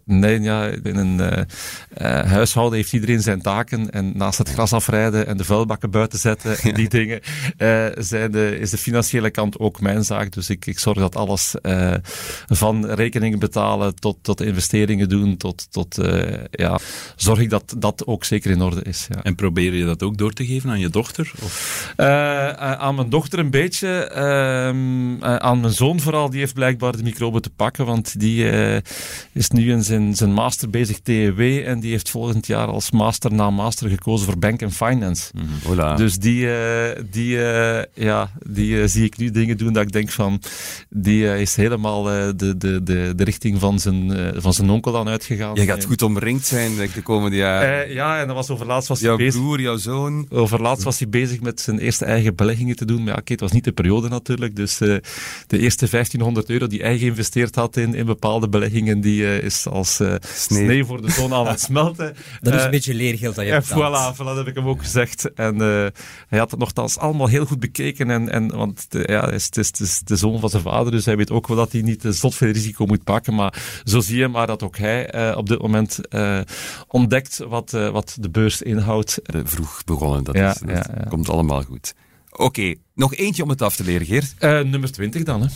[0.04, 1.46] nee, ja, in een
[2.26, 3.90] huishouden heeft iedereen zijn taken.
[3.90, 7.20] En naast het gras afrijden en de vuilbakken buiten zetten en die dingen,
[7.98, 10.32] zijn de, is de financiële kant ook mijn zaak.
[10.32, 11.54] Dus ik, ik zorg dat alles
[12.46, 15.98] van rekeningen betalen tot, tot investeringen doen, tot, tot
[16.56, 16.78] ja,
[17.16, 19.06] zorg ik dat dat ook zeker in orde is.
[19.08, 19.22] Ja.
[19.22, 21.32] En probeer je dat ook door te geven aan je dochter?
[21.42, 21.92] Of?
[21.96, 23.88] Eh, eh, aan mijn dochter een beetje.
[24.06, 26.30] ehm, eh, aan mijn zoon vooral.
[26.30, 27.86] Die heeft blijkbaar de microben te pakken.
[27.86, 28.44] Want die
[29.32, 31.40] is nu in zijn, zijn master bezig TEW.
[31.66, 35.30] En die heeft volgend jaar als master na master gekozen voor Bank and Finance.
[35.62, 35.94] Voilà.
[35.96, 36.48] Dus die,
[37.10, 37.38] die,
[37.94, 40.42] ja, die zie ik nu dingen doen dat ik denk van...
[40.88, 45.54] Die is helemaal de, de, de, de richting van zijn, van zijn onkel dan uitgegaan.
[45.54, 47.84] Je gaat goed omringd zijn denk ik, de komende jaren.
[47.86, 49.40] eh, ja, en dat was overlaatst was hij jouw bezig.
[49.40, 50.26] broer, jouw zoon.
[50.30, 52.98] Overlaatst was hij bezig met zijn eerste eigen beleggingen te doen.
[53.04, 54.56] Maar ja, oké, het was niet de periode natuurlijk.
[54.56, 54.96] Dus eh,
[55.46, 59.66] de eerste 1500 euro die hij geïnvesteerd had in, in bepaalde beleggingen, die eh, is
[59.66, 60.84] als eh, sneeuw.
[60.84, 62.16] voor de zon aan het smelten.
[62.40, 64.14] Dat is een beetje leergeld dat je en betaalt.
[64.14, 65.32] voilà, voilà, dat heb ik hem ook gezegd.
[65.34, 65.86] En eh,
[66.28, 68.10] hij had het nogthans allemaal heel goed bekeken.
[68.10, 70.62] En, en, want de, ja, het, is, het, is, het is de zoon van zijn
[70.62, 73.34] vader, dus hij weet ook wel dat hij niet zot veel risico moet pakken.
[73.34, 76.35] Maar zo zie je maar dat ook hij eh, op dit moment eh,
[76.88, 79.18] ontdekt wat, eh, wat de beurs inhoudt.
[79.22, 81.04] Eh, Vroeg begonnen, dat, Ja, is, dat ja, ja.
[81.08, 81.94] komt allemaal goed.
[82.30, 84.34] Oké, nog eentje om het af te leren, Geert.
[84.38, 85.46] Eh, nummer 20 dan, hè.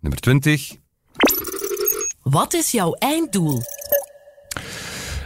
[0.00, 0.76] Nummer 20.
[2.22, 3.60] Wat is jouw einddoel?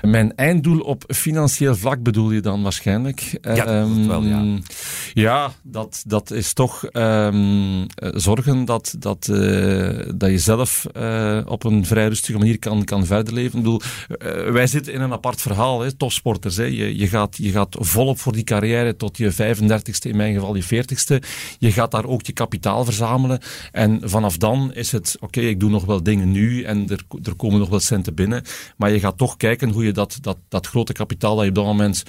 [0.07, 3.39] Mijn einddoel op financieel vlak bedoel je dan waarschijnlijk?
[3.43, 4.45] Ja, dat wordt wel, ja.
[5.15, 11.41] Ja, dat, dat is toch ehm, eh, zorgen dat, dat, eh, dat je zelf eh,
[11.45, 13.59] op een vrij rustige manier kan, kan verder leven.
[13.59, 16.57] Ik bedoel, eh, wij zitten in een apart verhaal, hè, topsporters.
[16.57, 16.65] Hè.
[16.65, 20.55] Je, je, gaat, je gaat volop voor die carrière tot je 35ste, in mijn geval
[20.55, 21.27] je 40ste.
[21.59, 23.41] Je gaat daar ook je kapitaal verzamelen.
[23.73, 27.35] En vanaf dan is het, oké, ik doe nog wel dingen nu en er, er
[27.35, 28.43] komen nog wel centen binnen.
[28.77, 31.55] Maar je gaat toch kijken hoe je dat, dat, dat grote kapitaal dat je op
[31.57, 32.03] dat moment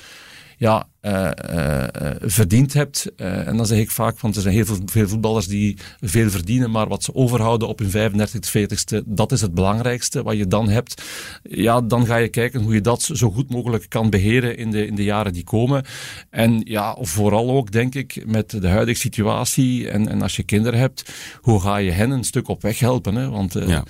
[0.58, 3.12] ja, eh, eh, eh, verdiend hebt.
[3.16, 6.72] En dan zeg ik vaak, want er zijn heel veel, veel voetballers die veel verdienen,
[6.72, 10.70] maar wat ze overhouden op hun 35, 40ste, dat is het belangrijkste wat je dan
[10.70, 11.02] hebt.
[11.44, 14.86] Ja, dan ga je kijken hoe je dat zo goed mogelijk kan beheren in de,
[14.86, 15.86] in de jaren die komen.
[16.30, 20.80] En ja, vooral ook, denk ik, met de huidige situatie en, en als je kinderen
[20.80, 23.16] hebt, hoe ga je hen een stuk op weg helpen?
[23.16, 23.30] Hè?
[23.30, 23.84] Want Ja.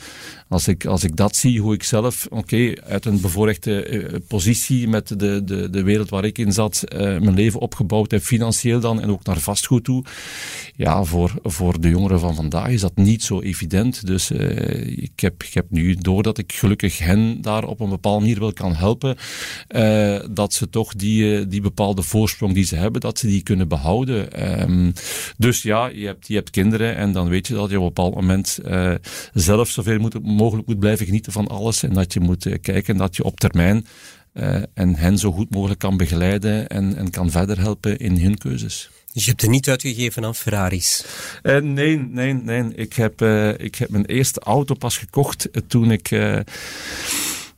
[0.47, 5.19] als, ik, als ik dat zie, hoe ik zelf, oké, uit een bevoorrechte positie met
[5.19, 9.09] de, de, de wereld waar ik in zat, mijn leven opgebouwd heb, financieel dan, en
[9.09, 10.03] ook naar vastgoed toe.
[10.75, 14.05] Ja, voor, voor de jongeren van vandaag is dat niet zo evident.
[14.05, 17.89] Dus eh, ik, heb, ik heb nu door dat ik gelukkig hen daar op een
[17.89, 19.15] bepaalde manier wel kan helpen,
[19.67, 23.43] eh, dat ze toch die, eh, die bepaalde voorsprong die ze hebben, dat ze die
[23.43, 24.31] kunnen behouden.
[24.33, 24.91] Ehm,
[25.37, 27.93] dus ja, je hebt, je hebt kinderen en dan weet je dat je op een
[27.93, 28.93] bepaald moment eh,
[29.33, 33.15] zelf zoveel mogelijk moet blijven genieten van alles en dat je moet eh, kijken dat
[33.15, 33.85] je op termijn
[34.37, 38.37] eh, en hen zo goed mogelijk kan begeleiden en, en kan verder helpen in hun
[38.37, 38.89] keuzes.
[39.13, 41.05] Dus je hebt er niet uitgegeven aan Ferraris.
[41.41, 42.63] Eh, nee, nee, nee.
[42.75, 46.09] Ik heb, eh, ik heb mijn eerste auto pas gekocht toen ik...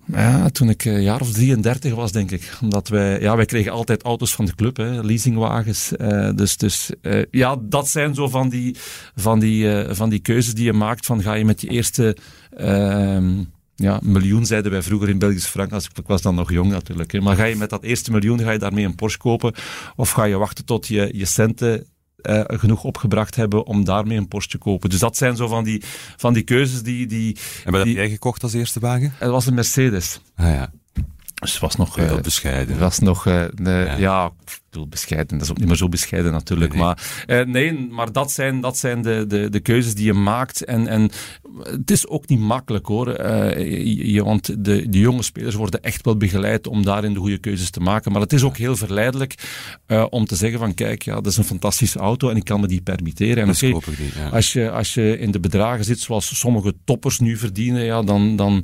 [0.06, 2.52] ja, toen ik een jaar of 33 was, denk ik.
[2.62, 5.92] Omdat wij, ja, wij kregen altijd auto's van de club, hè, leasingwagens.
[6.36, 6.90] Dus dus
[7.32, 8.76] ja, dat zijn zo van die,
[9.16, 11.06] van, die, van die keuzes die je maakt.
[11.06, 12.18] Van ga je met je eerste
[13.82, 15.72] ja, miljoen, zeiden wij vroeger in Belgisch frank.
[15.72, 17.12] Als ik, ik was dan nog jong natuurlijk.
[17.12, 17.22] Hè.
[17.22, 19.54] Maar ga je met dat eerste miljoen, ga je daarmee een Porsche kopen?
[19.96, 21.86] Of ga je wachten tot je, je centen
[22.22, 24.90] eh, genoeg opgebracht hebben om daarmee een Porsche te kopen.
[24.90, 25.84] Dus dat zijn zo van die,
[26.18, 27.08] van die keuzes die...
[27.08, 29.14] die En wat heb jij gekocht als eerste wagen?
[29.18, 30.22] Het was een Mercedes.
[30.36, 30.72] Ah ja,
[31.34, 31.96] Dus het was nog...
[31.96, 32.70] heel eh, bescheiden.
[32.70, 34.32] het was nog, eh, ja.
[34.70, 36.74] Ik bedoel, bescheiden, dat is ook niet meer zo bescheiden natuurlijk.
[36.74, 36.96] Nee, nee.
[36.96, 40.64] Maar eh, nee, maar dat zijn, dat zijn de, de, de keuzes die je maakt.
[40.64, 41.10] En, en
[41.64, 43.14] het is ook niet makkelijk hoor.
[43.14, 47.38] Eh, je, want de, de jonge spelers worden echt wel begeleid om daarin de goede
[47.38, 48.12] keuzes te maken.
[48.12, 49.36] Maar het is ook heel verleidelijk
[49.86, 52.60] eh, om te zeggen van kijk, ja, dat is een fantastische auto en ik kan
[52.60, 53.44] me die permitteren.
[53.44, 54.30] En oké, ja.
[54.30, 58.36] als je, als je in de bedragen zit zoals sommige toppers nu verdienen, ja, dan,
[58.36, 58.64] dan,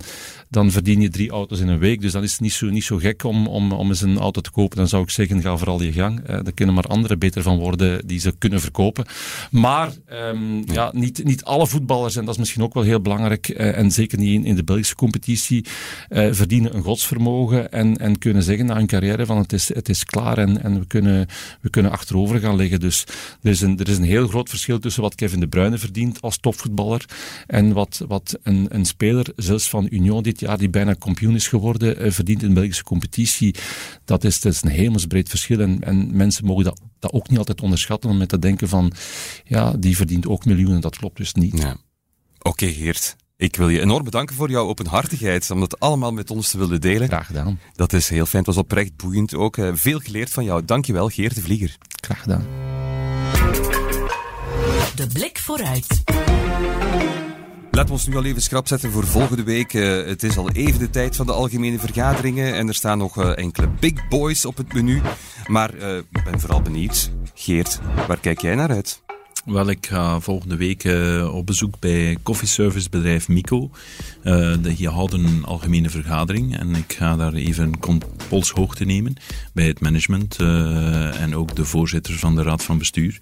[0.50, 2.02] dan verdien je drie auto's in een week.
[2.02, 4.42] Dus dan is het niet zo, niet zo gek om, om, om eens een auto
[4.42, 4.78] te kopen.
[4.78, 6.20] Dan zou ik zeggen, ga vooral je gang.
[6.20, 9.06] Uh, daar kunnen maar anderen beter van worden die ze kunnen verkopen.
[9.52, 10.92] Maar um, ja.
[10.94, 14.18] niet, niet alle voetballers, en dat is misschien ook wel heel belangrijk, uh, en zeker
[14.18, 15.66] niet in, in de Belgische competitie,
[16.10, 19.90] uh, verdienen een godsvermogen en, en kunnen zeggen na hun carrière van het is, het
[19.90, 21.28] is klaar en, en we, kunnen,
[21.62, 22.80] we kunnen achterover gaan liggen.
[22.80, 23.04] Dus
[23.42, 26.22] er is, een, er is een heel groot verschil tussen wat Kevin De Bruyne verdient
[26.22, 27.06] als topvoetballer
[27.48, 31.48] en wat, wat een, een speler, zelfs van Union dit jaar, die bijna kampioen is
[31.48, 33.56] geworden, verdient in de Belgische competitie.
[34.06, 37.38] Dat is, dat is een hemelsbreed verschil en, en mensen mogen dat, dat ook niet
[37.38, 38.94] altijd onderschatten om met te denken van,
[39.46, 40.82] ja, die verdient ook miljoenen.
[40.82, 41.58] Dat klopt dus niet.
[41.58, 41.78] Ja.
[42.42, 43.16] Oké, Geert.
[43.38, 46.82] Ik wil je enorm bedanken voor jouw openhartigheid, om dat allemaal met ons te willen
[46.82, 47.08] delen.
[47.08, 47.60] Graag gedaan.
[47.74, 48.44] Dat is heel fijn.
[48.44, 49.58] Het was oprecht boeiend ook.
[49.58, 50.66] Eh, veel geleerd van jou.
[50.66, 51.78] Dankjewel, Geert de Vlieger.
[52.02, 52.46] Graag gedaan.
[54.96, 56.04] De blik vooruit.
[57.76, 59.74] Laten we ons nu al even schrap zetten voor volgende week.
[59.74, 63.18] Uh, het is al even de tijd van de algemene vergaderingen en er staan nog
[63.18, 65.02] uh, enkele big boys op het menu.
[65.48, 67.12] Maar uh, ik ben vooral benieuwd.
[67.34, 69.02] Geert, waar kijk jij naar uit?
[69.46, 73.70] Wel, ik ga volgende week uh, op bezoek bij koffieservicebedrijf Mico.
[74.24, 77.72] Uh, die houden een algemene vergadering en ik ga daar even
[78.30, 79.16] polshoogte nemen
[79.54, 83.18] bij het management uh, en ook de voorzitter van de raad van bestuur.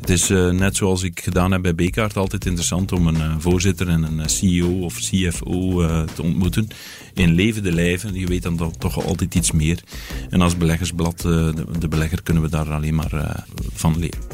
[0.00, 4.02] Het is net zoals ik gedaan heb bij Bekaart altijd interessant om een voorzitter en
[4.02, 6.68] een CEO of CFO te ontmoeten
[7.14, 8.14] in levende lijven.
[8.14, 9.82] Je weet dan toch altijd iets meer.
[10.30, 14.31] En als beleggersblad, de belegger, kunnen we daar alleen maar van leren.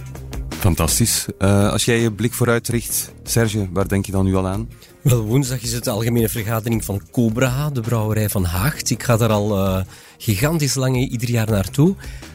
[0.59, 1.27] Fantastisch.
[1.39, 4.69] Uh, als jij je blik vooruit richt, Serge, waar denk je dan nu al aan?
[5.01, 8.91] Wel, woensdag is het de algemene vergadering van Cobra, de brouwerij van Haagt.
[8.91, 9.81] Ik ga daar al uh,
[10.19, 11.95] gigantisch lang ieder jaar naartoe.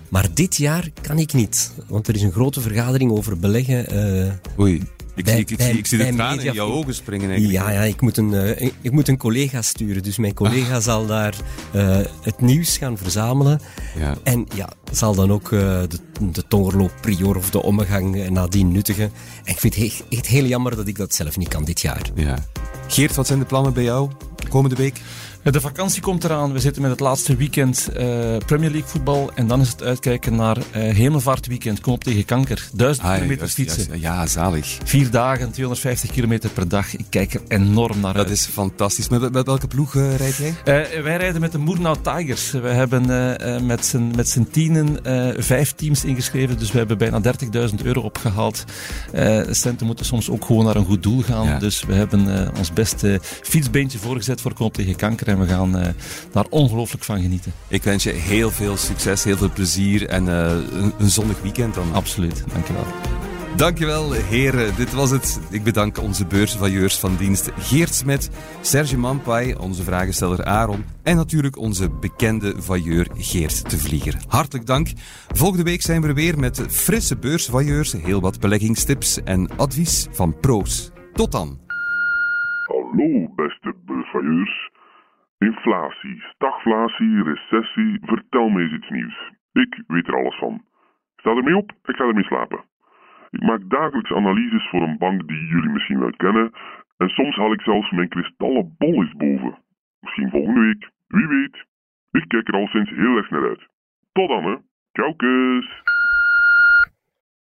[0.10, 3.96] Maar dit jaar kan ik niet, want er is een grote vergadering over beleggen.
[3.96, 4.82] Uh, Oei.
[5.16, 7.30] Ik, zie, ik, ik, ik zie de tranen in jouw ogen springen.
[7.30, 7.66] Eigenlijk.
[7.66, 10.04] Ja, ja ik, moet een, uh, ik moet een collega sturen.
[10.04, 10.82] Dus mijn collega ah.
[10.82, 11.36] zal daar
[11.76, 13.60] uh, het nieuws gaan verzamelen.
[13.98, 14.16] Ja.
[14.24, 16.00] En ja, zal dan ook uh, de,
[16.32, 19.12] de tongerloop prior of de omgang nadien nuttigen.
[19.44, 21.82] En ik vind het echt, echt heel jammer dat ik dat zelf niet kan dit
[21.82, 22.02] jaar.
[22.16, 22.46] Ja.
[22.88, 24.10] Geert, wat zijn de plannen bij jou
[24.50, 25.02] komende week?
[25.52, 26.54] De vakantie komt eraan.
[26.54, 29.32] We zitten met het laatste weekend uh, Premier League voetbal.
[29.36, 31.80] En dan is het uitkijken naar uh, Hemelvaartweekend.
[31.80, 32.70] Kom op tegen kanker.
[32.74, 34.00] Duizend ah, kilometer fietsen.
[34.00, 34.78] ja, zalig.
[34.84, 36.96] Vier dagen, 250 kilometer per dag.
[36.96, 38.28] Ik kijk er enorm naar uit.
[38.28, 39.10] Dat is fantastisch.
[39.10, 40.56] Met, met welke ploeg uh, rijd jij?
[41.04, 42.52] wij rijden met de Moernau Tigers.
[42.52, 43.06] We hebben
[43.66, 45.00] met z'n met z'n tienen
[45.44, 46.58] vijf teams ingeschreven.
[46.58, 47.22] Dus we hebben bijna
[47.70, 48.64] 30.000 euro opgehaald.
[49.50, 51.60] centen moeten soms ook gewoon naar een goed doel gaan.
[51.60, 55.78] Dus we hebben ons beste fietsbeentje voorgezet voor Kom op tegen kanker en we gaan
[55.80, 55.86] uh,
[56.32, 57.52] daar ongelooflijk van genieten.
[57.68, 61.74] Ik wens je heel veel succes, heel veel plezier en uh, een, een, zonnig weekend
[61.74, 61.94] dan.
[61.94, 62.86] Absoluut, dankjewel.
[63.56, 65.40] Dankjewel heren, dit was het.
[65.52, 68.30] Ik bedank onze beursvailleurs van dienst Geert Smet,
[68.62, 74.16] Serge Mampai, onze vragensteller Aaron en natuurlijk onze bekende vailleur Geert de Vlieger.
[74.28, 74.88] Hartelijk dank.
[75.28, 80.40] Volgende week zijn we er weer met frisse beursvailleurs, heel wat beleggingstips en advies van
[80.40, 80.92] pro's.
[81.14, 81.58] Tot dan.
[82.68, 84.73] Hallo beste beursvailleurs.
[85.44, 89.32] Inflatie, stagflatie, recessie, vertel me eens iets nieuws.
[89.52, 90.62] Ik weet er alles van.
[91.16, 92.64] Sta ermee op, ik ga ermee slapen.
[93.30, 96.52] Ik maak dagelijks analyses voor een bank die jullie misschien wel kennen
[96.98, 99.58] en soms haal ik zelfs mijn kristallen bol eens boven.
[100.00, 101.66] Misschien volgende week, wie weet.
[102.12, 103.68] Ik kijk er al sinds heel erg naar uit.
[104.12, 104.56] Tot dan hè,
[104.92, 105.16] ciao!